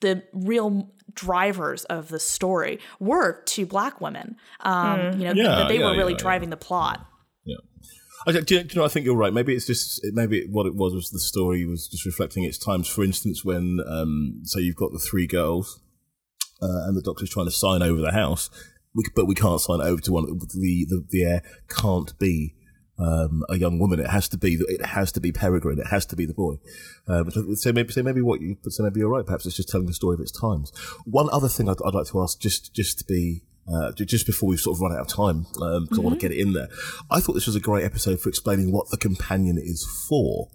[0.00, 4.36] the real drivers of the story were two black women.
[4.60, 6.22] Um, You know, Yeah, that they yeah, were really yeah, yeah.
[6.22, 7.04] driving the plot.
[7.44, 7.56] Yeah.
[8.26, 8.84] I, do, you- do you know?
[8.84, 9.32] I think you're right.
[9.32, 12.86] Maybe it's just maybe what it was was the story was just reflecting its times.
[12.88, 15.80] For instance, when um, so you've got the three girls,
[16.62, 18.50] uh, and the doctor's trying to sign over the house,
[18.94, 20.26] we, but we can't sign it over to one.
[20.26, 22.54] The the, the heir can't be.
[23.00, 23.98] Um, a young woman.
[23.98, 24.58] It has to be.
[24.68, 25.78] It has to be Peregrine.
[25.78, 26.56] It has to be the boy.
[27.08, 28.58] Um, so, maybe, so maybe what you.
[28.68, 29.24] So maybe you're right.
[29.24, 30.70] Perhaps it's just telling the story of its times.
[31.06, 34.48] One other thing I'd, I'd like to ask, just just to be uh, just before
[34.48, 36.68] we sort of run out of time, because I want to get it in there.
[37.10, 40.48] I thought this was a great episode for explaining what the companion is for.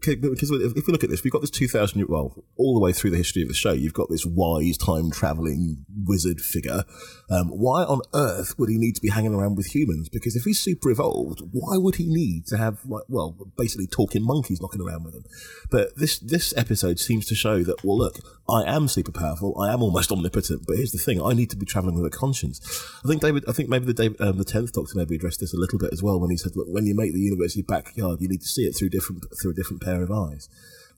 [0.00, 2.92] Because if we look at this, we've got this 2000 year, well, all the way
[2.92, 6.84] through the history of the show, you've got this wise time traveling wizard figure.
[7.30, 10.08] Um, why on earth would he need to be hanging around with humans?
[10.08, 14.24] Because if he's super evolved, why would he need to have, like, well, basically talking
[14.24, 15.24] monkeys knocking around with him?
[15.70, 19.60] But this, this episode seems to show that, well, look, I am super powerful.
[19.60, 20.66] I am almost omnipotent.
[20.66, 22.60] But here's the thing: I need to be traveling with a conscience.
[23.04, 23.44] I think David.
[23.48, 25.92] I think maybe the David, um, the tenth Doctor maybe addressed this a little bit
[25.92, 28.42] as well when he said, "Look, when you make the universe your backyard, you need
[28.42, 30.48] to see it through different through a different pair of eyes."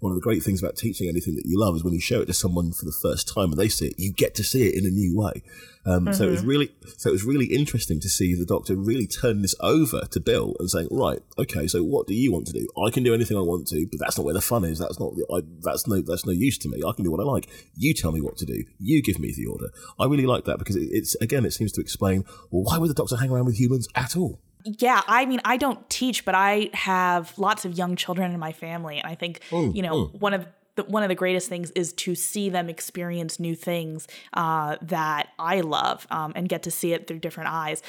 [0.00, 2.20] One of the great things about teaching anything that you love is when you show
[2.20, 4.62] it to someone for the first time and they see it, you get to see
[4.68, 5.42] it in a new way.
[5.84, 9.08] Um, So it was really, so it was really interesting to see the Doctor really
[9.08, 12.52] turn this over to Bill and saying, "Right, okay, so what do you want to
[12.52, 12.64] do?
[12.86, 14.78] I can do anything I want to, but that's not where the fun is.
[14.78, 16.80] That's not, the, I, that's no, that's no use to me.
[16.86, 17.48] I can do what I like.
[17.74, 18.58] You tell me what to do.
[18.78, 21.72] You give me the order." I really like that because it, it's again, it seems
[21.72, 24.38] to explain well, why would the Doctor hang around with humans at all?
[24.64, 28.52] Yeah, I mean, I don't teach, but I have lots of young children in my
[28.52, 30.46] family, and I think you know one of
[30.78, 35.28] the, one of the greatest things is to see them experience new things uh, that
[35.38, 37.82] I love um, and get to see it through different eyes,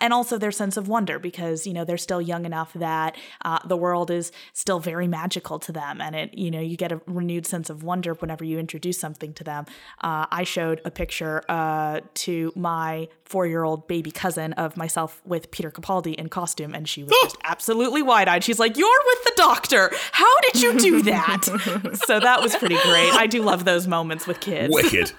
[0.00, 3.58] and also their sense of wonder because you know they're still young enough that uh,
[3.66, 7.00] the world is still very magical to them, and it you know you get a
[7.06, 9.66] renewed sense of wonder whenever you introduce something to them.
[10.00, 15.20] Uh, I showed a picture uh, to my four year old baby cousin of myself
[15.24, 18.44] with Peter Capaldi in costume, and she was just absolutely wide eyed.
[18.44, 19.90] She's like, You're with the doctor.
[20.12, 21.44] How did you do that?
[22.06, 23.12] so that was pretty great.
[23.12, 24.72] I do love those moments with kids.
[24.72, 25.12] Wicked.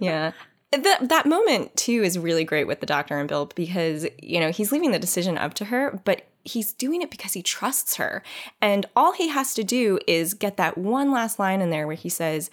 [0.00, 0.32] Yeah.
[0.72, 4.50] That that moment too is really great with the doctor and Bill because you know
[4.50, 8.22] he's leaving the decision up to her, but he's doing it because he trusts her,
[8.60, 11.96] and all he has to do is get that one last line in there where
[11.96, 12.50] he says,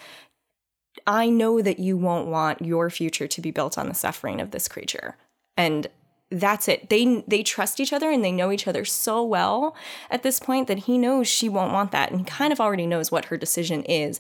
[1.08, 4.52] "I know that you won't want your future to be built on the suffering of
[4.52, 5.18] this creature,"
[5.58, 5.88] and
[6.34, 6.90] that's it.
[6.90, 9.76] They they trust each other and they know each other so well
[10.10, 13.12] at this point that he knows she won't want that and kind of already knows
[13.12, 14.20] what her decision is.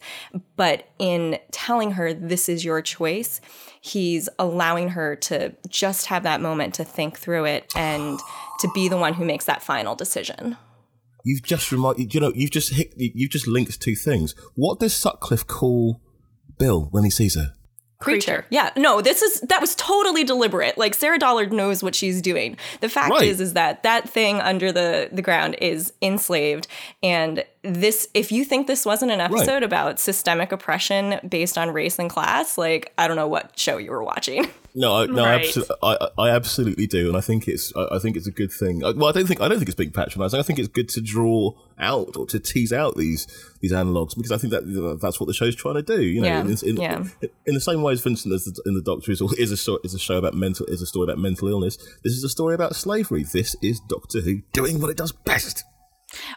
[0.56, 3.42] But in telling her this is your choice,
[3.82, 8.20] he's allowing her to just have that moment to think through it and
[8.60, 10.58] to be the one who makes that final decision.
[11.26, 14.36] You've just reminded you know you've just hit, you've just linked two things.
[14.56, 16.00] What does Sutcliffe call
[16.60, 17.54] Bill when he sees her?
[18.04, 18.46] Creature.
[18.50, 20.78] Yeah, no, this is that was totally deliberate.
[20.78, 22.58] Like Sarah Dollard knows what she's doing.
[22.82, 23.24] The fact Right.
[23.24, 26.68] is, is that that thing under the the ground is enslaved,
[27.02, 28.08] and this.
[28.14, 32.58] If you think this wasn't an episode about systemic oppression based on race and class,
[32.58, 34.50] like I don't know what show you were watching.
[34.76, 35.46] No, I, no, I, Right.
[35.46, 38.52] abso- I, I absolutely do, and I think it's I, I think it's a good
[38.52, 38.80] thing.
[38.82, 40.40] Well, I don't think I don't think it's being patronising.
[40.40, 43.28] I think it's good to draw out or to tease out these
[43.62, 46.02] these analogues because I think that that's what the show's trying to do.
[46.02, 47.04] You know, Yeah, in, in, yeah.
[47.46, 49.80] in, the same way as Vincent as the, in the Doctor is, is a sto-
[49.84, 51.78] is a show about mental is a story about mental illness.
[52.04, 53.24] This is a story about slavery.
[53.24, 55.64] This is Doctor Who doing what it does best.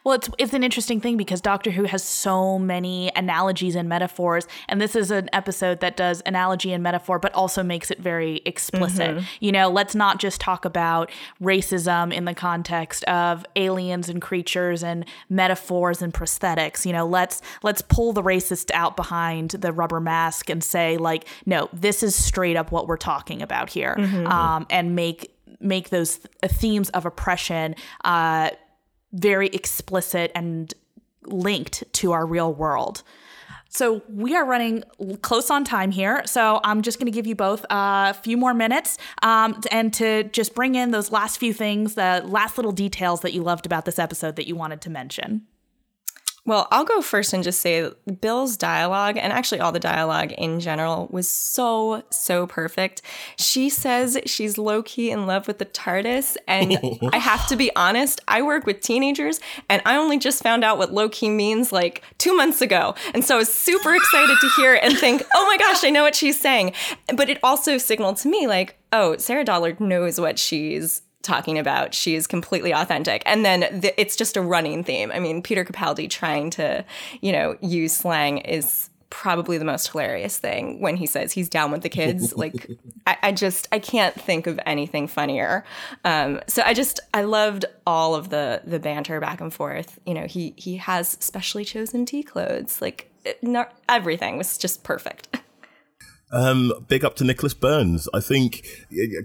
[0.04, 4.46] Well, it's it's an interesting thing because Doctor Who has so many analogies and metaphors,
[4.68, 8.42] and this is an episode that does analogy and metaphor, but also makes it very
[8.44, 9.22] explicit.
[9.40, 11.10] You know, let's not just talk about
[11.42, 16.84] racism in the context of aliens and creatures and metaphors and prosthetics.
[16.86, 21.26] You know, let's let's pull the racist out behind the rubber mask and say like,
[21.44, 23.94] no, this is straight up what we're talking about here,
[24.26, 27.74] um, and make make those th- themes of oppression.
[28.04, 28.50] Uh,
[29.16, 30.72] very explicit and
[31.24, 33.02] linked to our real world.
[33.68, 34.84] So we are running
[35.20, 36.22] close on time here.
[36.24, 40.24] So I'm just going to give you both a few more minutes um, and to
[40.24, 43.84] just bring in those last few things, the last little details that you loved about
[43.84, 45.42] this episode that you wanted to mention.
[46.46, 50.60] Well, I'll go first and just say Bill's dialogue, and actually all the dialogue in
[50.60, 53.02] general, was so, so perfect.
[53.36, 56.36] She says she's low key in love with the TARDIS.
[56.46, 57.10] And oh.
[57.12, 60.78] I have to be honest, I work with teenagers, and I only just found out
[60.78, 62.94] what low key means like two months ago.
[63.12, 65.90] And so I was super excited to hear it and think, oh my gosh, I
[65.90, 66.72] know what she's saying.
[67.14, 71.94] But it also signaled to me, like, oh, Sarah Dollard knows what she's talking about.
[71.94, 73.22] She is completely authentic.
[73.26, 75.10] And then th- it's just a running theme.
[75.12, 76.84] I mean, Peter Capaldi trying to,
[77.20, 81.70] you know, use slang is probably the most hilarious thing when he says he's down
[81.70, 82.36] with the kids.
[82.36, 82.70] like,
[83.06, 85.64] I, I, just, I can't think of anything funnier.
[86.04, 89.98] Um, so I just, I loved all of the the banter back and forth.
[90.06, 92.82] You know, he he has specially chosen tea clothes.
[92.82, 95.36] Like, it, not, everything was just perfect.
[96.32, 98.08] Um, big up to Nicholas Burns.
[98.12, 98.66] I think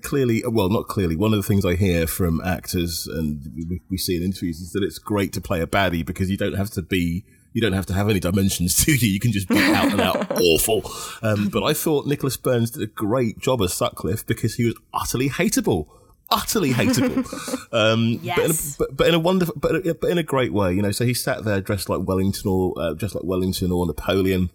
[0.03, 1.15] clearly, well, not clearly.
[1.15, 4.83] One of the things I hear from actors and we see in interviews is that
[4.83, 7.87] it's great to play a baddie because you don't have to be, you don't have
[7.87, 9.07] to have any dimensions to you.
[9.09, 10.83] You can just be out and out awful.
[11.23, 14.75] Um, but I thought Nicholas Burns did a great job as Sutcliffe because he was
[14.93, 15.87] utterly hateable
[16.31, 17.27] utterly hateable.
[17.73, 18.35] Um, yes.
[18.35, 20.81] but, in a, but, but, in a wonderful, but, but in a great way, you
[20.81, 20.91] know.
[20.91, 24.49] So he sat there dressed like Wellington or uh, dressed like Wellington or Napoleon,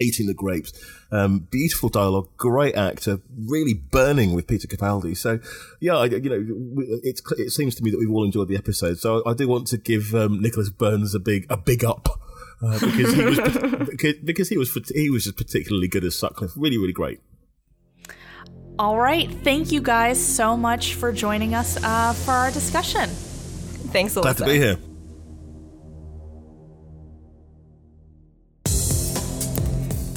[0.00, 0.72] eating the grapes.
[1.10, 5.16] Um, beautiful dialogue, great actor, really burning with Peter Capaldi.
[5.16, 5.38] So,
[5.80, 8.98] yeah, I, you know, it's it seems to me that we've all enjoyed the episode.
[8.98, 12.20] So I, I do want to give um, Nicholas Burns a big a big up.
[12.62, 13.38] Uh, because he was
[13.90, 17.20] because, because he was he was just particularly good as Sutcliffe, really really great.
[18.78, 23.08] All right, thank you guys so much for joining us uh, for our discussion.
[23.10, 24.22] Thanks, Alyssa.
[24.22, 24.78] Glad to be here.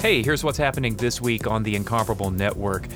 [0.07, 2.87] Hey, here's what's happening this week on the Incomparable Network.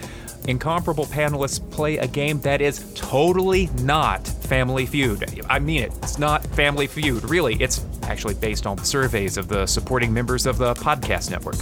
[0.47, 5.41] Incomparable panelists play a game that is totally not Family Feud.
[5.50, 7.30] I mean it, it's not Family Feud.
[7.30, 11.58] Really, it's actually based on surveys of the supporting members of the podcast network.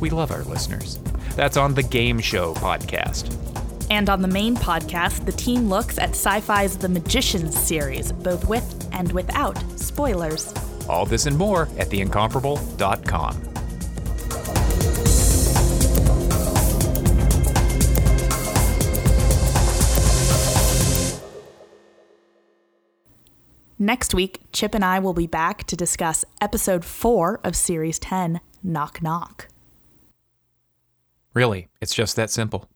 [0.00, 0.98] We love our listeners.
[1.36, 3.36] That's on the Game Show podcast.
[3.90, 8.48] And on the main podcast, the team looks at sci fi's The Magicians series, both
[8.48, 10.54] with and without spoilers.
[10.88, 13.53] All this and more at theincomparable.com.
[23.84, 28.40] Next week, Chip and I will be back to discuss episode 4 of series 10,
[28.62, 29.48] Knock Knock.
[31.34, 32.70] Really, it's just that simple.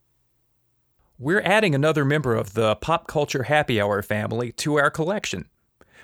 [1.18, 5.48] We're adding another member of the Pop Culture Happy Hour family to our collection.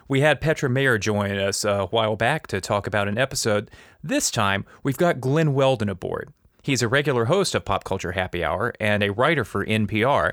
[0.09, 3.71] We had Petra Mayer join us a while back to talk about an episode.
[4.03, 6.33] This time, we've got Glen Weldon aboard.
[6.63, 10.33] He's a regular host of Pop Culture Happy Hour and a writer for NPR.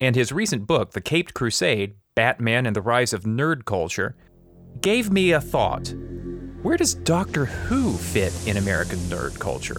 [0.00, 4.16] And his recent book, The Caped Crusade Batman and the Rise of Nerd Culture,
[4.80, 5.94] gave me a thought.
[6.62, 9.76] Where does Doctor Who fit in American nerd culture?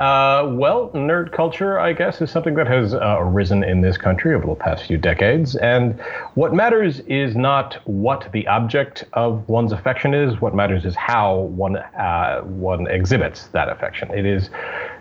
[0.00, 4.34] Uh, well, nerd culture, I guess, is something that has uh, arisen in this country
[4.34, 5.54] over the past few decades.
[5.54, 6.00] And
[6.34, 10.40] what matters is not what the object of one's affection is.
[10.40, 14.10] What matters is how one uh, one exhibits that affection.
[14.12, 14.50] It is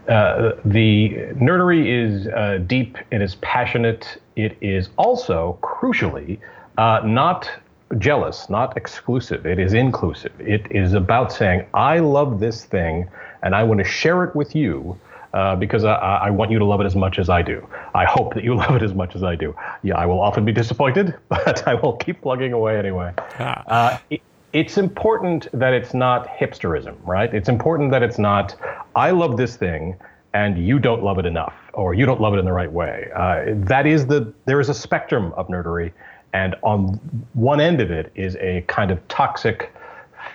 [0.10, 2.98] uh, the nerdery is uh, deep.
[3.12, 4.22] It is passionate.
[4.36, 6.40] It is also crucially
[6.78, 7.50] uh, not
[7.98, 9.46] jealous, not exclusive.
[9.46, 10.34] It is inclusive.
[10.40, 13.08] It is about saying, I love this thing
[13.44, 15.00] and I want to share it with you.
[15.34, 17.68] Uh, because I, I, want you to love it as much as I do.
[17.96, 19.56] I hope that you love it as much as I do.
[19.82, 23.14] Yeah, I will often be disappointed, but I will keep plugging away anyway.
[23.40, 23.64] Ah.
[23.66, 24.22] Uh, it,
[24.54, 27.34] it's important that it's not hipsterism, right?
[27.34, 28.56] It's important that it's not,
[28.96, 29.96] I love this thing
[30.36, 33.10] and you don't love it enough or you don't love it in the right way.
[33.16, 35.92] Uh, that is the, there is a spectrum of nerdery.
[36.34, 37.00] And on
[37.34, 39.72] one end of it is a kind of toxic,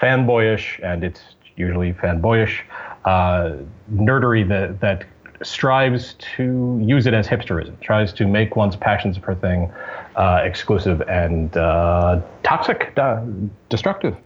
[0.01, 1.23] fanboyish, and it's
[1.57, 2.61] usually fanboyish
[3.05, 3.57] uh,
[3.93, 5.05] nerdery that that
[5.43, 9.73] strives to use it as hipsterism, tries to make one's passions for thing
[10.17, 13.23] uh, exclusive and uh, toxic, uh,
[13.69, 14.17] destructive.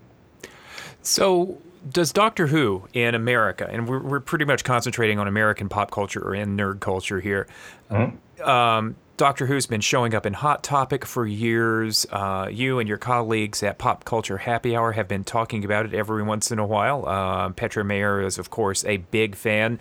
[1.03, 1.59] So,
[1.91, 6.21] does Doctor Who in America, and we're, we're pretty much concentrating on American pop culture
[6.21, 7.47] or in nerd culture here,
[7.91, 8.49] mm-hmm.
[8.49, 12.07] um, Doctor Who's been showing up in Hot Topic for years.
[12.11, 15.95] Uh, you and your colleagues at Pop Culture Happy Hour have been talking about it
[15.95, 17.07] every once in a while.
[17.07, 19.79] Uh, Petra Mayer is, of course, a big fan.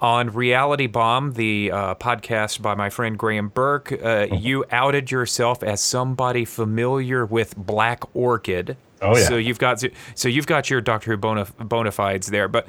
[0.00, 4.34] On Reality Bomb, the uh, podcast by my friend Graeme Burk, uh, mm-hmm.
[4.36, 8.78] you outed yourself as somebody familiar with Black Orchid.
[9.02, 9.24] Oh yeah.
[9.24, 9.82] So you've got
[10.14, 12.66] so you've got your Doctor Who bona, bona fides there, but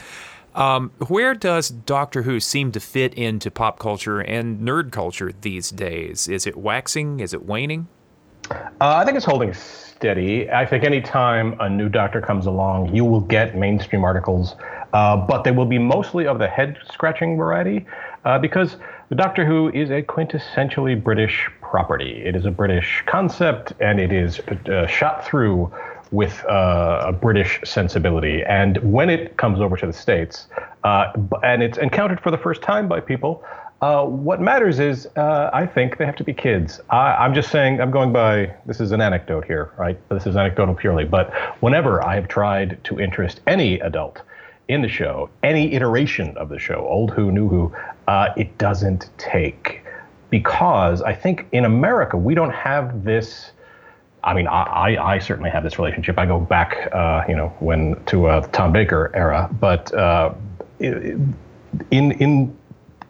[0.56, 5.70] um, where does Doctor Who seem to fit into pop culture and nerd culture these
[5.70, 6.28] days?
[6.28, 7.22] Is it waxing?
[7.22, 7.88] Is it waning?
[8.52, 10.50] Uh, I think it's holding steady.
[10.50, 14.56] I think anytime a new doctor comes along, you will get mainstream articles,
[14.94, 17.86] uh, but they will be mostly of the head scratching variety
[18.26, 18.78] uh, because
[19.10, 22.24] the Doctor Who is a quintessentially British property.
[22.26, 25.72] It is a British concept and it is uh, shot through
[26.12, 28.44] with uh, a British sensibility.
[28.44, 30.48] And when it comes over to the States,
[30.84, 33.44] uh, and it's encountered for the first time by people,
[33.82, 36.80] uh, what matters is, uh, I think they have to be kids.
[36.92, 39.98] I, am just saying, I'm going by, this is an anecdote here, right?
[40.10, 41.04] This is anecdotal purely.
[41.04, 44.22] But whenever I have tried to interest any adult
[44.68, 47.76] in the show, any iteration of the show, old Who, new Who,
[48.08, 49.84] uh, it doesn't take.
[50.30, 53.52] Because I think in America, we don't have this.
[54.24, 56.20] I mean, I, I certainly have this relationship.
[56.20, 59.92] I go back, uh, you know, when to uh, the Tom Baker era, but
[60.80, 61.36] in
[61.90, 62.58] in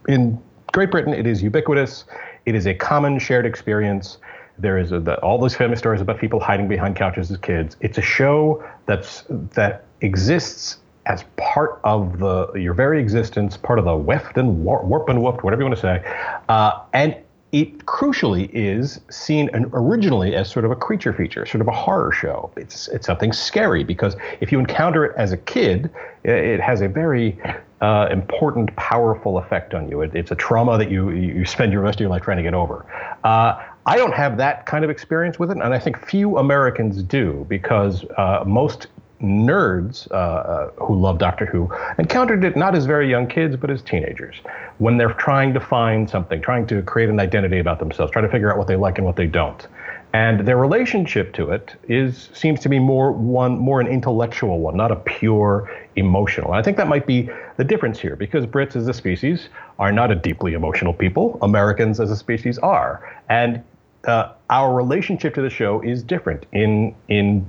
[0.07, 0.41] in
[0.71, 2.05] Great Britain, it is ubiquitous.
[2.45, 4.17] It is a common shared experience.
[4.57, 7.75] There is a, the, all those famous stories about people hiding behind couches as kids.
[7.81, 13.85] It's a show that's that exists as part of the your very existence, part of
[13.85, 16.03] the weft and warp, warp and whooped, whatever you want to say,
[16.47, 17.15] uh, and
[17.51, 22.11] it crucially is seen originally as sort of a creature feature, sort of a horror
[22.11, 22.49] show.
[22.55, 25.89] It's it's something scary because if you encounter it as a kid,
[26.23, 27.37] it has a very
[27.81, 30.01] uh, important, powerful effect on you.
[30.01, 32.43] It, it's a trauma that you you spend your rest of your life trying to
[32.43, 32.85] get over.
[33.23, 37.03] Uh, I don't have that kind of experience with it, and I think few Americans
[37.03, 38.87] do because uh, most
[39.21, 43.69] nerds uh, uh, who love Doctor Who encountered it not as very young kids, but
[43.69, 44.35] as teenagers,
[44.79, 48.31] when they're trying to find something, trying to create an identity about themselves, trying to
[48.31, 49.67] figure out what they like and what they don't.
[50.13, 54.75] And their relationship to it is seems to be more one more an intellectual one,
[54.75, 56.51] not a pure emotional.
[56.51, 59.47] And I think that might be the difference here, because Brits as a species
[59.79, 61.37] are not a deeply emotional people.
[61.41, 63.63] Americans as a species are, and
[64.05, 67.45] uh, our relationship to the show is different in in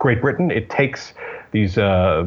[0.00, 1.12] Great Britain, it takes
[1.52, 2.26] these uh,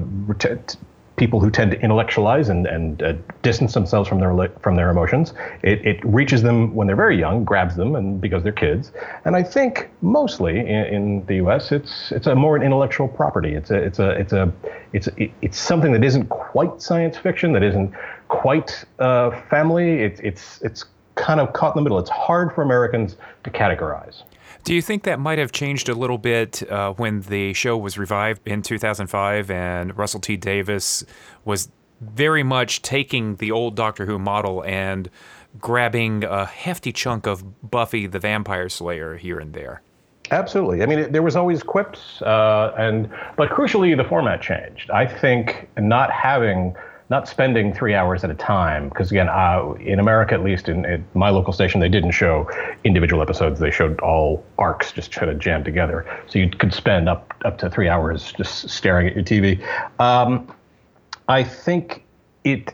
[1.16, 5.34] people who tend to intellectualize and, and uh, distance themselves from their from their emotions.
[5.64, 8.92] It, it reaches them when they're very young, grabs them, and because they're kids.
[9.26, 13.54] And I think mostly in, in the U.S., it's it's a more an intellectual property.
[13.54, 14.54] It's a it's a it's a
[14.94, 15.10] it's
[15.42, 17.92] it's something that isn't quite science fiction, that isn't
[18.28, 20.02] quite uh, family.
[20.02, 22.00] It's it's it's kind of caught in the middle.
[22.00, 24.24] It's hard for Americans to categorize.
[24.64, 27.98] Do you think that might have changed a little bit uh, when the show was
[27.98, 31.06] revived in 2005 and Russell T Davies
[31.44, 35.10] was very much taking the old Doctor Who model and
[35.60, 39.82] grabbing a hefty chunk of Buffy the Vampire Slayer here and there?
[40.32, 40.82] Absolutely.
[40.82, 44.90] I mean, it, there was always quips, uh, and but crucially, the format changed.
[44.90, 46.74] I think not having
[47.10, 48.90] not spending three hours at a time.
[48.90, 52.50] Because again, uh, in America, at least in, in, my local station, they didn't show
[52.84, 53.60] individual episodes.
[53.60, 56.06] They showed all arcs just kind of jammed together.
[56.28, 59.62] So you could spend up up to three hours just staring at your TV.
[60.00, 60.52] Um,
[61.28, 62.04] I think
[62.44, 62.74] it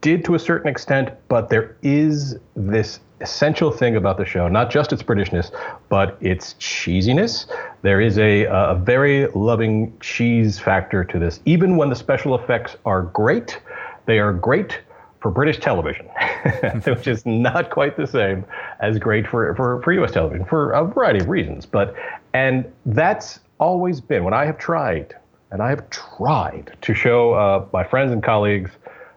[0.00, 4.70] did to a certain extent, but there is this essential thing about the show, not
[4.70, 5.50] just its Britishness,
[5.88, 7.46] but its cheesiness.
[7.80, 11.40] There is a, a very loving cheese factor to this.
[11.46, 13.60] Even when the special effects are great,
[14.04, 14.80] they are great
[15.20, 16.06] for British television,
[16.84, 18.44] which is not quite the same
[18.80, 21.64] as great for, for, for US television for a variety of reasons.
[21.64, 21.94] But
[22.34, 25.16] and that's always been when I have tried,
[25.50, 28.72] and I have tried to show uh, my friends and colleagues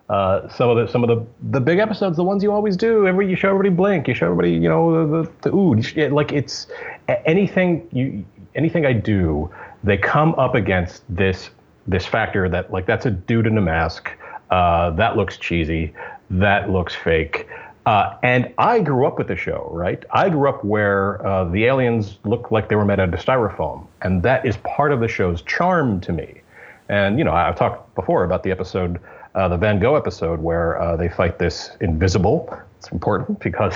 [0.10, 3.08] uh, some of the some of the the big episodes, the ones you always do.
[3.08, 5.76] Every you show everybody Blink, you show everybody, you know, the the, the ooh,
[6.10, 6.68] like it's
[7.26, 9.52] anything you anything I do,
[9.84, 11.50] they come up against this
[11.88, 14.12] this factor that like that's a dude in a mask
[14.50, 15.94] uh, that looks cheesy.
[16.30, 17.48] That looks fake.
[17.86, 20.04] Uh, and I grew up with the show, right?
[20.12, 23.88] I grew up where uh, the aliens looked like they were made out of styrofoam,
[24.02, 26.42] and that is part of the show's charm to me.
[26.90, 29.00] And you know, I've talked before about the episode,
[29.38, 32.52] uh, the Van Gogh episode, where uh, they fight this invisible.
[32.80, 33.76] It's important because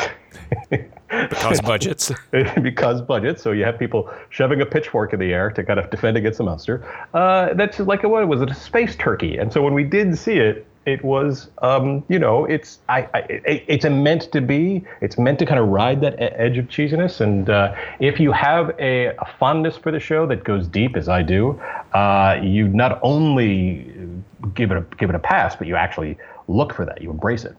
[1.10, 2.12] because budgets.
[2.62, 3.44] because budgets.
[3.44, 6.40] So you have people shoving a pitchfork in the air to kind of defend against
[6.40, 6.84] the monster.
[7.14, 8.50] Uh, that's like a, what was it?
[8.50, 9.38] A space turkey.
[9.38, 13.20] And so when we did see it, it was, um, you know, it's I, I
[13.20, 14.84] it, it's meant to be.
[15.02, 17.22] It's meant to kind of ride that edge of cheesiness.
[17.22, 21.08] And uh, if you have a, a, fondness for the show that goes deep, as
[21.08, 21.62] I do,
[21.94, 23.94] uh, you not only
[24.56, 26.18] give it a give it a pass, but you actually
[26.48, 27.02] look for that.
[27.02, 27.56] You embrace it.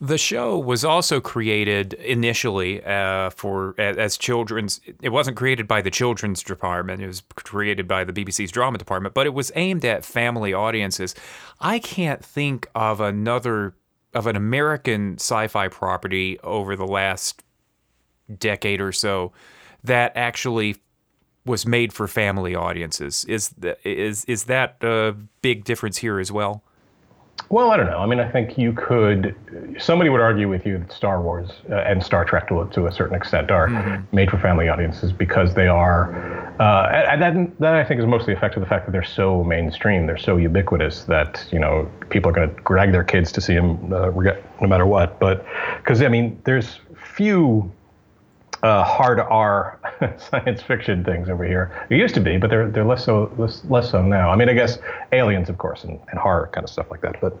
[0.00, 4.80] The show was also created initially uh, for as children's.
[5.02, 7.02] It wasn't created by the children's department.
[7.02, 11.14] It was created by the BBC's drama department, but it was aimed at family audiences.
[11.60, 13.74] I can't think of another
[14.12, 17.42] of an American sci-fi property over the last
[18.38, 19.32] decade or so
[19.84, 20.76] that actually
[21.44, 23.24] was made for family audiences.
[23.24, 23.54] Is
[23.84, 26.62] is is that a big difference here as well?
[27.48, 27.98] Well, I don't know.
[27.98, 29.34] I mean, I think you could.
[29.78, 32.92] Somebody would argue with you that Star Wars uh, and Star Trek, to, to a
[32.92, 34.14] certain extent, are mm-hmm.
[34.14, 36.14] made for family audiences because they are.
[36.60, 40.06] Uh, and that, that I think is mostly affected the fact that they're so mainstream,
[40.06, 43.54] they're so ubiquitous that you know people are going to drag their kids to see
[43.54, 44.10] them uh,
[44.60, 45.18] no matter what.
[45.18, 45.44] But
[45.78, 46.78] because I mean, there's
[47.16, 47.72] few
[48.62, 49.78] uh, hard R
[50.18, 51.86] science fiction things over here.
[51.90, 54.30] It used to be, but they're they're less so less, less so now.
[54.30, 54.78] I mean, I guess
[55.12, 57.20] aliens, of course, and, and horror kind of stuff like that.
[57.20, 57.36] But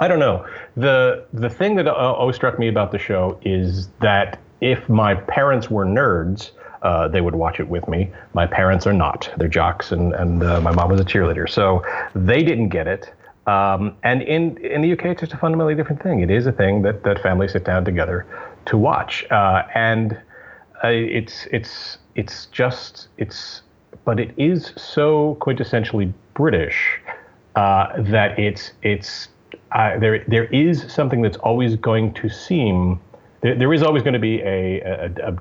[0.00, 0.46] I don't know.
[0.76, 5.14] the The thing that uh, always struck me about the show is that if my
[5.14, 6.50] parents were nerds.
[6.82, 8.10] Uh, they would watch it with me.
[8.34, 9.32] My parents are not.
[9.38, 11.48] They're jocks, and, and uh, my mom was a cheerleader.
[11.48, 11.82] So
[12.14, 13.10] they didn't get it.
[13.46, 16.20] Um, and in, in the UK, it's just a fundamentally different thing.
[16.20, 18.26] It is a thing that, that families sit down together
[18.66, 19.24] to watch.
[19.30, 20.20] Uh, and
[20.90, 23.62] it's it's it's just it's
[24.04, 27.00] but it is so quintessentially British
[27.56, 29.28] uh, that it's it's
[29.72, 33.00] uh, there there is something that's always going to seem
[33.40, 35.38] there, there is always going to be a a, a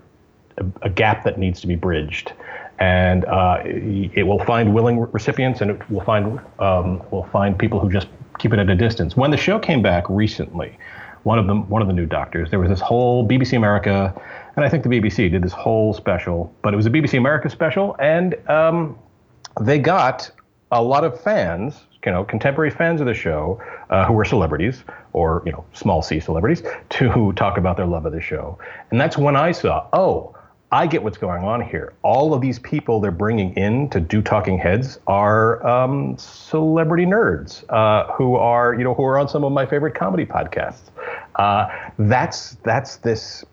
[0.83, 2.33] a, gap that needs to be bridged,
[2.79, 7.79] and uh, it will find willing recipients, and it will find um, will find people
[7.79, 9.17] who just keep it at a distance.
[9.17, 10.77] When the show came back recently,
[11.23, 14.13] one of them one of the new doctors, there was this whole BBC America
[14.55, 17.49] and I think the BBC did this whole special, but it was a BBC America
[17.49, 18.97] special, and um,
[19.59, 20.29] they got
[20.71, 21.75] a lot of fans,
[22.05, 24.83] you know, contemporary fans of the show, uh, who were celebrities
[25.13, 28.57] or you know small C celebrities, to talk about their love of the show,
[28.91, 30.35] and that's when I saw, oh.
[30.71, 31.93] I get what's going on here.
[32.01, 37.63] All of these people they're bringing in to do talking heads are um, celebrity nerds
[37.69, 40.89] uh, who are, you know, who are on some of my favorite comedy podcasts.
[41.35, 41.67] Uh,
[41.99, 43.45] that's that's this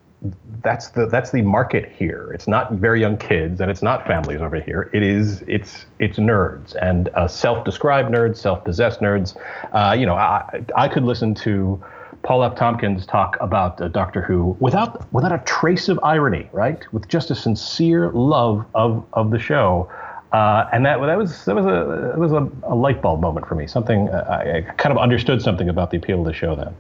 [0.62, 2.30] that's the that's the market here.
[2.34, 4.90] It's not very young kids and it's not families over here.
[4.92, 9.36] It is it's it's nerds and uh, self-described nerds, self-possessed nerds.
[9.72, 11.82] Uh, you know, I I could listen to
[12.22, 12.54] Paul F.
[12.54, 16.80] Tompkins talk about uh, Doctor Who without without a trace of irony, right?
[16.92, 19.90] With just a sincere love of of the show.
[20.32, 23.48] Uh, and that that was that was a that was a, a light bulb moment
[23.48, 23.66] for me.
[23.66, 26.74] Something uh, I, I kind of understood something about the appeal of the show then.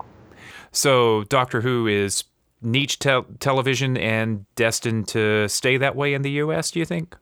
[0.72, 2.22] So Doctor Who is
[2.62, 6.70] niche te- television and destined to stay that way in the U.S.
[6.70, 7.16] Do you think?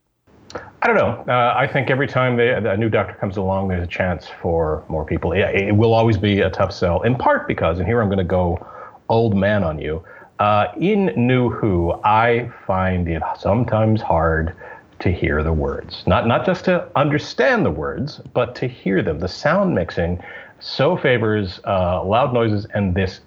[0.83, 1.25] I don't know.
[1.33, 4.85] Uh, I think every time they, a new doctor comes along, there's a chance for
[4.89, 5.33] more people.
[5.33, 8.19] It, it will always be a tough sell, in part because, and here I'm going
[8.19, 8.65] to go
[9.09, 10.03] old man on you.
[10.39, 14.55] Uh, in New Who, I find it sometimes hard
[15.01, 16.05] to hear the words.
[16.07, 19.19] Not not just to understand the words, but to hear them.
[19.19, 20.23] The sound mixing
[20.61, 23.21] so favors uh, loud noises and this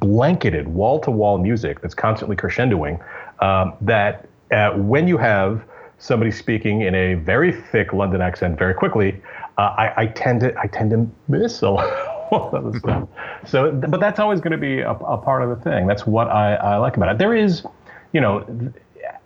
[0.00, 3.00] blanketed wall to wall music that's constantly crescendoing.
[3.42, 5.62] Um, that uh, when you have
[5.98, 9.20] somebody speaking in a very thick London accent very quickly,
[9.58, 13.08] uh, I, I, tend to I tend to miss a lot of stuff.
[13.46, 15.86] So, but that's always going to be a, a, part of the thing.
[15.86, 17.18] That's what I, I like about it.
[17.18, 17.64] There is,
[18.12, 18.44] you know,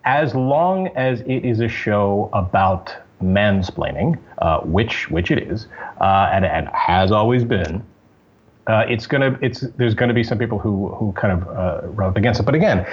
[0.04, 5.66] as long as it is a show about mansplaining, uh, which which it is,
[6.00, 7.84] uh, and, and has always been
[8.68, 12.16] uh, it's gonna it's there's gonna be some people who who kind of uh, rub
[12.16, 12.44] against it.
[12.44, 12.86] But again,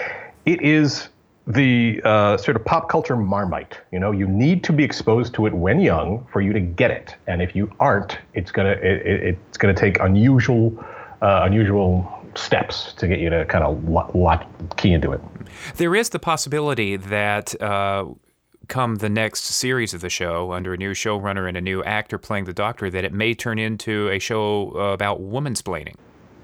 [0.45, 1.09] it is
[1.47, 3.77] the uh, sort of pop culture marmite.
[3.91, 6.91] You know, you need to be exposed to it when young for you to get
[6.91, 10.83] it, and if you aren't, it's gonna it, it's gonna take unusual
[11.21, 14.45] uh, unusual steps to get you to kind of lock,
[14.77, 15.21] key into it.
[15.75, 18.05] There is the possibility that uh,
[18.67, 22.17] come the next series of the show under a new showrunner and a new actor
[22.17, 25.95] playing the doctor that it may turn into a show about womansplaining.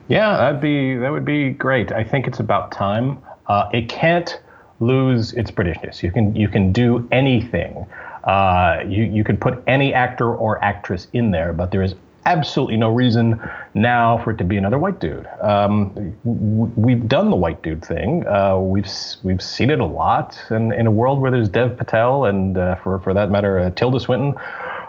[0.08, 1.92] Yeah, that'd be that would be great.
[1.92, 3.20] I think it's about time.
[3.48, 4.42] Uh, it can't
[4.80, 6.04] lose its Britishness.
[6.04, 7.86] You can you can do anything.
[8.24, 11.96] Uh, you you can put any actor or actress in there, but there is
[12.26, 13.40] absolutely no reason
[13.74, 15.28] now for it to be another white dude.
[15.42, 18.28] Um, we've done the white dude thing.
[18.28, 18.90] Uh, we've
[19.24, 22.76] we've seen it a lot, and in a world where there's Dev Patel and uh,
[22.76, 24.36] for for that matter uh, Tilda Swinton.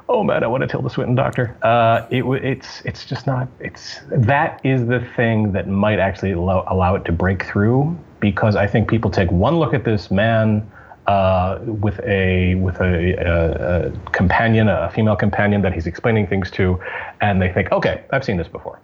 [0.09, 1.57] Oh man, I want a Tilda Swinton doctor.
[1.62, 3.49] Uh, it, it's it's just not.
[3.61, 8.57] It's that is the thing that might actually allow, allow it to break through because
[8.57, 10.70] I think people take one look at this man
[11.07, 16.50] uh, with a with a, a, a, companion, a female companion that he's explaining things
[16.53, 16.78] to,
[17.20, 18.78] and they think, okay, I've seen this before,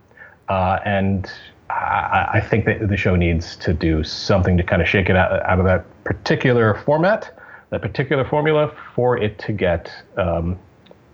[0.48, 1.30] uh, and
[1.70, 5.16] I, I, think that the show needs to do something to kind of shake it
[5.16, 7.38] out, out of that particular format,
[7.70, 10.58] that particular formula, for it to get um,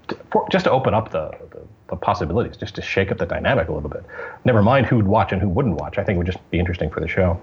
[0.09, 3.27] to, for, just to open up the, the, the possibilities, just to shake up the
[3.27, 4.05] dynamic a little bit.
[4.45, 5.99] Never mind who would watch and who wouldn't watch.
[5.99, 7.39] I think it would just be interesting for the show.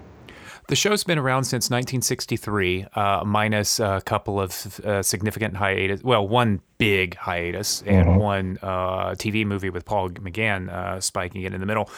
[0.68, 6.02] The show's been around since 1963, uh, minus a couple of uh, significant hiatus.
[6.02, 11.52] Well, one big hiatus and one uh, TV movie with Paul McGann uh, spiking it
[11.52, 11.90] in the middle.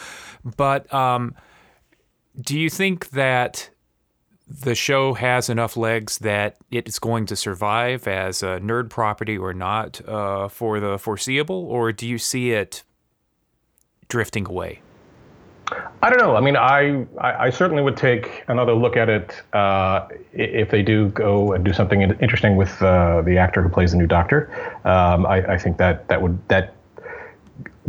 [0.57, 1.35] But um,
[2.41, 3.69] do you think that
[4.47, 9.53] the show has enough legs that it's going to survive as a nerd property or
[9.53, 12.83] not uh, for the foreseeable, or do you see it
[14.07, 14.81] drifting away?
[16.01, 16.35] I don't know.
[16.35, 20.83] I mean, I, I, I certainly would take another look at it uh, if they
[20.83, 24.49] do go and do something interesting with uh, the actor who plays the new Doctor.
[24.85, 26.75] Um, I, I think that that would that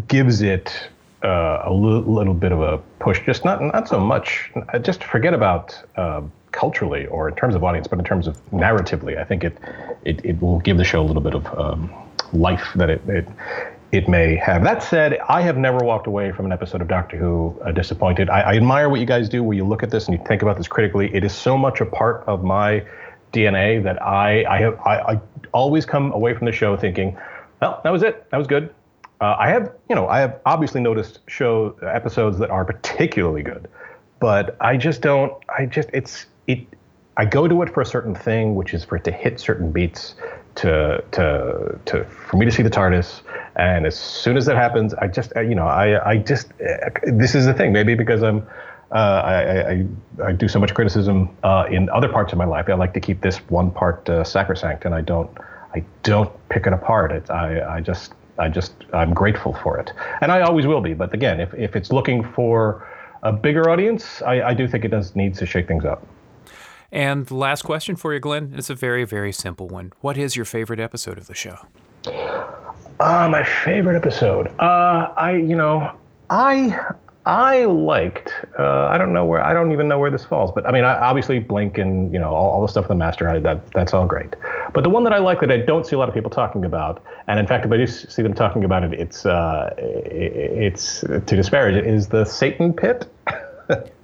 [0.09, 0.89] gives it
[1.23, 3.21] uh, a l- little bit of a push.
[3.27, 4.51] Just not not so much.
[4.81, 6.23] Just forget about uh,
[6.53, 9.59] culturally or in terms of audience, but in terms of narratively, I think it
[10.05, 11.93] it, it will give the show a little bit of um,
[12.33, 13.29] life that it, it
[13.97, 14.63] it may have.
[14.63, 18.29] That said, I have never walked away from an episode of Doctor Who uh, disappointed.
[18.29, 20.43] I, I, admire what you guys do, where you look at this and you think
[20.43, 21.15] about this critically.
[21.15, 22.85] It is so much a part of my
[23.33, 25.21] DNA that I I have I, I
[25.53, 27.17] always come away from the show thinking,
[27.61, 28.29] well, that was it.
[28.31, 28.75] That was good.
[29.21, 33.69] Uh, I have you know I have obviously noticed show episodes that are particularly good,
[34.21, 35.33] but I just don't.
[35.57, 36.61] I just it's it.
[37.17, 39.73] I go to it for a certain thing, which is for it to hit certain
[39.73, 40.15] beats,
[40.57, 43.21] to to to for me to see the TARDIS.
[43.57, 47.35] And as soon as that happens, I just you know I I just uh, this
[47.35, 47.73] is the thing.
[47.73, 48.47] Maybe because I'm.
[48.93, 49.87] Uh, I, I,
[50.27, 52.67] I do so much criticism uh, in other parts of my life.
[52.69, 55.29] I like to keep this one part uh, sacrosanct, and I don't
[55.75, 57.11] I don't pick it apart.
[57.11, 60.95] It's, I I just I just I'm grateful for it, and I always will be.
[60.95, 62.87] But again, if if it's looking for
[63.25, 66.07] a bigger audience, I, I do think it does needs to shake things up.
[66.97, 69.93] And the last question for you, Glen, it's a very, very simple one.
[70.01, 71.59] What is your favorite episode of the show?
[72.07, 74.47] Uh, my favorite episode.
[74.59, 75.93] Uh, I, you know,
[76.31, 76.75] I,
[77.27, 78.33] I liked.
[78.59, 79.45] Uh, I don't know where.
[79.45, 80.51] I don't even know where this falls.
[80.55, 82.95] But I mean, I, obviously, Blink and you know all, all the stuff with the
[82.95, 83.29] Master.
[83.29, 84.35] I, that that's all great.
[84.73, 86.65] But the one that I like that I don't see a lot of people talking
[86.65, 91.01] about, and in fact, if I do see them talking about it, it's uh, it's
[91.01, 93.07] to disparage it, is the Satan Pit.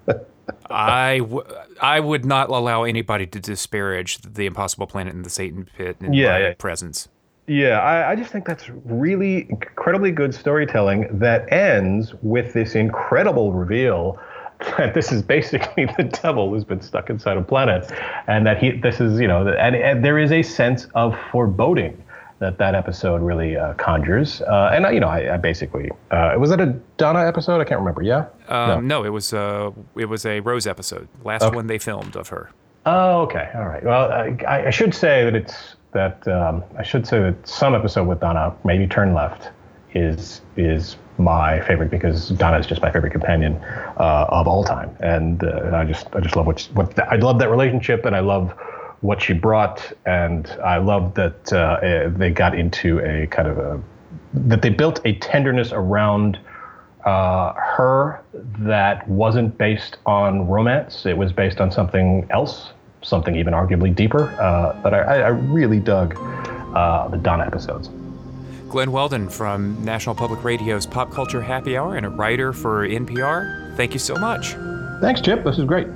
[0.71, 1.45] I, w-
[1.81, 6.13] I would not allow anybody to disparage the Impossible Planet and the Satan Pit in
[6.13, 6.55] Yeah, my yeah.
[6.59, 7.09] presence.
[7.49, 13.53] Yeah, I, I just think that's really incredibly good storytelling that ends with this incredible
[13.53, 14.19] reveal
[14.79, 17.91] that this is basically the devil who's been stuck inside a planet,
[18.29, 22.01] and that he this is you know and, and there is a sense of foreboding
[22.43, 24.43] that that episode really uh, conjures.
[24.43, 27.61] Uh, and I, you know, I, I basically uh, was that a Donna episode?
[27.61, 28.03] I can't remember.
[28.03, 28.27] Yeah.
[28.49, 29.05] Um, no.
[29.05, 32.51] it was uh, it was a Rose episode, last one they filmed of her.
[32.85, 33.49] Oh, okay.
[33.55, 33.85] All right.
[33.85, 38.09] Well, I, I should say that it's that um, I should say that some episode
[38.09, 39.51] with Donna, maybe Turn Left,
[39.95, 43.55] is is my favorite because Donna is just my favorite companion
[43.99, 47.17] uh, of all time, and, uh, and I just I just love what what I
[47.17, 48.53] love that relationship, and I love
[49.03, 53.81] what she brought, and I love that uh, they got into a kind of a
[54.35, 56.39] that they built a tenderness around
[57.05, 58.23] uh, her
[58.61, 61.05] that wasn't based on romance.
[61.05, 62.73] It was based on something else,
[63.03, 64.31] something even arguably deeper.
[64.41, 66.17] Uh, but I, I really dug
[66.75, 67.91] uh, the Donna episodes.
[68.69, 73.77] Glen Weldon from National Public Radio's Pop Culture Happy Hour and a writer for NPR.
[73.77, 74.55] Thank you so much.
[75.03, 75.45] Thanks, Chip.
[75.45, 75.89] This is great.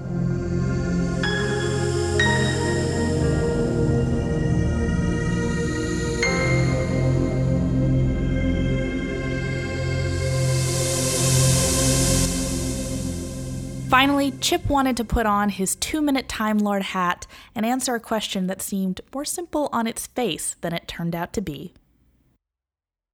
[13.96, 17.98] Finally, Chip wanted to put on his two minute Time Lord hat and answer a
[17.98, 21.72] question that seemed more simple on its face than it turned out to be.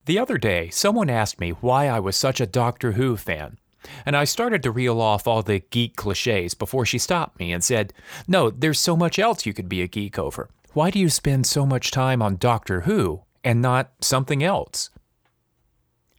[0.07, 3.59] The other day, someone asked me why I was such a Doctor Who fan.
[4.05, 7.63] And I started to reel off all the geek cliches before she stopped me and
[7.63, 7.93] said,
[8.27, 10.49] No, there's so much else you could be a geek over.
[10.73, 14.91] Why do you spend so much time on Doctor Who and not something else?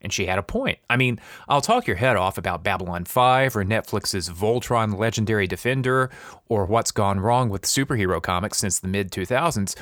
[0.04, 0.80] And she had a point.
[0.90, 6.10] I mean, I'll talk your head off about Babylon 5 or Netflix's Voltron Legendary Defender
[6.50, 9.76] or what's gone wrong with superhero comics since the mid 2000s,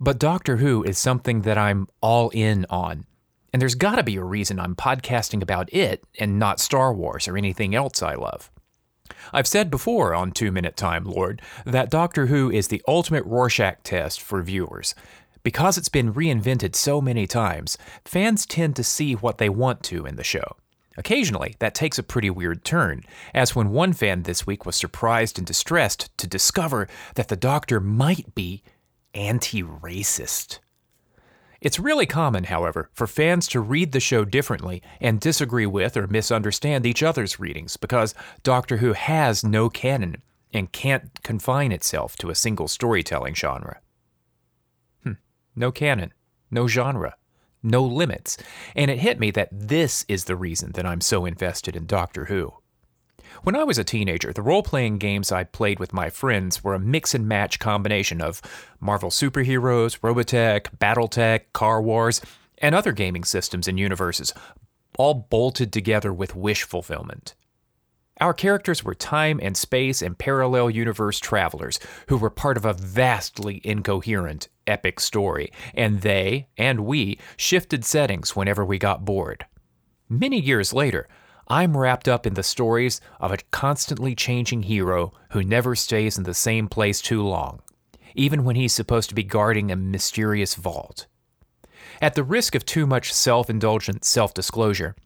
[0.00, 3.04] but Doctor Who is something that I'm all in on.
[3.52, 7.28] And there's got to be a reason I'm podcasting about it and not Star Wars
[7.28, 8.50] or anything else I love.
[9.32, 13.82] I've said before on Two Minute Time Lord that Doctor Who is the ultimate Rorschach
[13.82, 14.94] test for viewers.
[15.46, 20.04] Because it's been reinvented so many times, fans tend to see what they want to
[20.04, 20.56] in the show.
[20.96, 25.38] Occasionally, that takes a pretty weird turn, as when one fan this week was surprised
[25.38, 28.64] and distressed to discover that the Doctor might be
[29.14, 30.58] anti racist.
[31.60, 36.08] It's really common, however, for fans to read the show differently and disagree with or
[36.08, 40.22] misunderstand each other's readings because Doctor Who has no canon
[40.52, 43.78] and can't confine itself to a single storytelling genre.
[45.56, 46.12] No canon,
[46.50, 47.16] no genre,
[47.62, 48.36] no limits.
[48.74, 52.26] And it hit me that this is the reason that I'm so invested in Doctor
[52.26, 52.52] Who.
[53.42, 56.74] When I was a teenager, the role playing games I played with my friends were
[56.74, 58.42] a mix and match combination of
[58.80, 62.20] Marvel superheroes, Robotech, Battletech, Car Wars,
[62.58, 64.34] and other gaming systems and universes,
[64.98, 67.34] all bolted together with wish fulfillment.
[68.18, 72.72] Our characters were time and space and parallel universe travelers who were part of a
[72.72, 79.44] vastly incoherent, epic story, and they, and we, shifted settings whenever we got bored.
[80.08, 81.08] Many years later,
[81.48, 86.24] I'm wrapped up in the stories of a constantly changing hero who never stays in
[86.24, 87.60] the same place too long,
[88.14, 91.06] even when he's supposed to be guarding a mysterious vault.
[92.00, 94.96] At the risk of too much self indulgent self disclosure,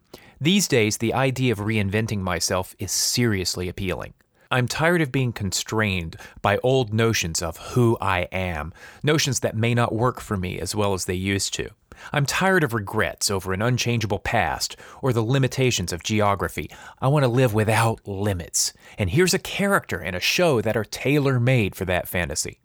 [0.41, 4.15] these days the idea of reinventing myself is seriously appealing.
[4.49, 8.73] I'm tired of being constrained by old notions of who I am,
[9.03, 11.69] notions that may not work for me as well as they used to.
[12.11, 16.71] I'm tired of regrets over an unchangeable past or the limitations of geography.
[16.99, 18.73] I want to live without limits.
[18.97, 22.59] And here's a character and a show that are tailor made for that fantasy.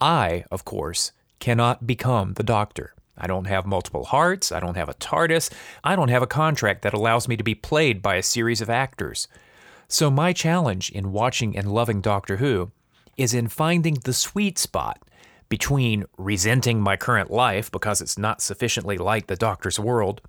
[0.00, 2.94] I, of course, cannot become the doctor.
[3.18, 4.52] I don't have multiple hearts.
[4.52, 5.50] I don't have a TARDIS.
[5.84, 8.70] I don't have a contract that allows me to be played by a series of
[8.70, 9.28] actors.
[9.88, 12.70] So, my challenge in watching and loving Doctor Who
[13.16, 15.02] is in finding the sweet spot
[15.48, 20.20] between resenting my current life because it's not sufficiently like the Doctor's world,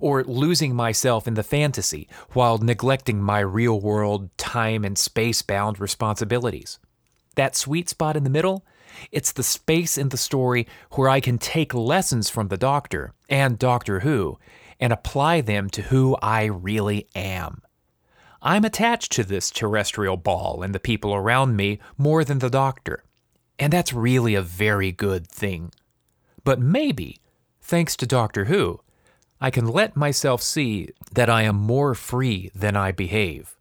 [0.00, 5.78] or losing myself in the fantasy while neglecting my real world, time and space bound
[5.80, 6.78] responsibilities.
[7.36, 8.64] That sweet spot in the middle
[9.10, 13.58] it's the space in the story where I can take lessons from the Doctor and
[13.58, 14.38] Doctor Who
[14.78, 17.62] and apply them to who I really am.
[18.42, 23.04] I'm attached to this terrestrial ball and the people around me more than the Doctor,
[23.58, 25.72] and that's really a very good thing.
[26.42, 27.20] But maybe,
[27.60, 28.80] thanks to Doctor Who,
[29.40, 33.56] I can let myself see that I am more free than I behave,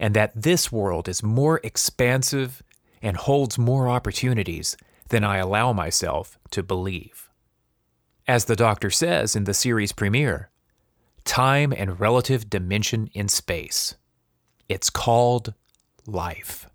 [0.00, 2.63] and that this world is more expansive
[3.04, 4.76] and holds more opportunities
[5.10, 7.28] than I allow myself to believe.
[8.26, 10.50] As the Doctor says in the series premiere,
[11.24, 13.96] time and relative dimension in space.
[14.68, 15.52] It's called
[16.06, 16.66] life.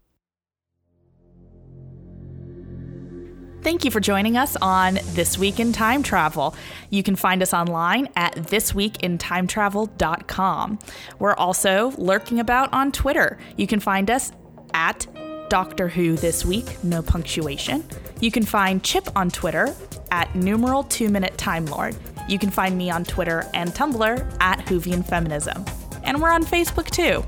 [3.62, 6.56] Thank you for joining us on This Week in Time Travel.
[6.90, 10.80] You can find us online at thisweekintimetravel.com.
[11.20, 13.38] We're also lurking about on Twitter.
[13.58, 14.32] You can find us
[14.74, 15.06] at
[15.50, 17.84] Doctor Who This Week, no punctuation.
[18.22, 19.76] You can find Chip on Twitter
[20.12, 21.96] at numeral 2 minute Time Lord.
[22.28, 25.66] You can find me on Twitter and Tumblr at Whovian Feminism.
[26.04, 27.24] And we're on Facebook too.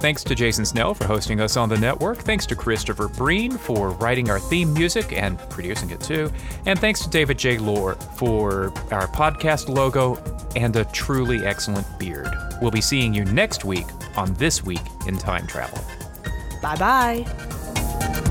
[0.00, 2.18] Thanks to Jason Snell for hosting us on the network.
[2.18, 6.30] Thanks to Christopher Breen for writing our theme music and producing it too.
[6.66, 7.58] And thanks to David J.
[7.58, 10.22] Loehr for our podcast logo
[10.54, 12.32] and a truly excellent beard.
[12.62, 13.86] We'll be seeing you next week
[14.16, 15.82] on This Week in Time Travel.
[16.60, 18.27] 拜拜。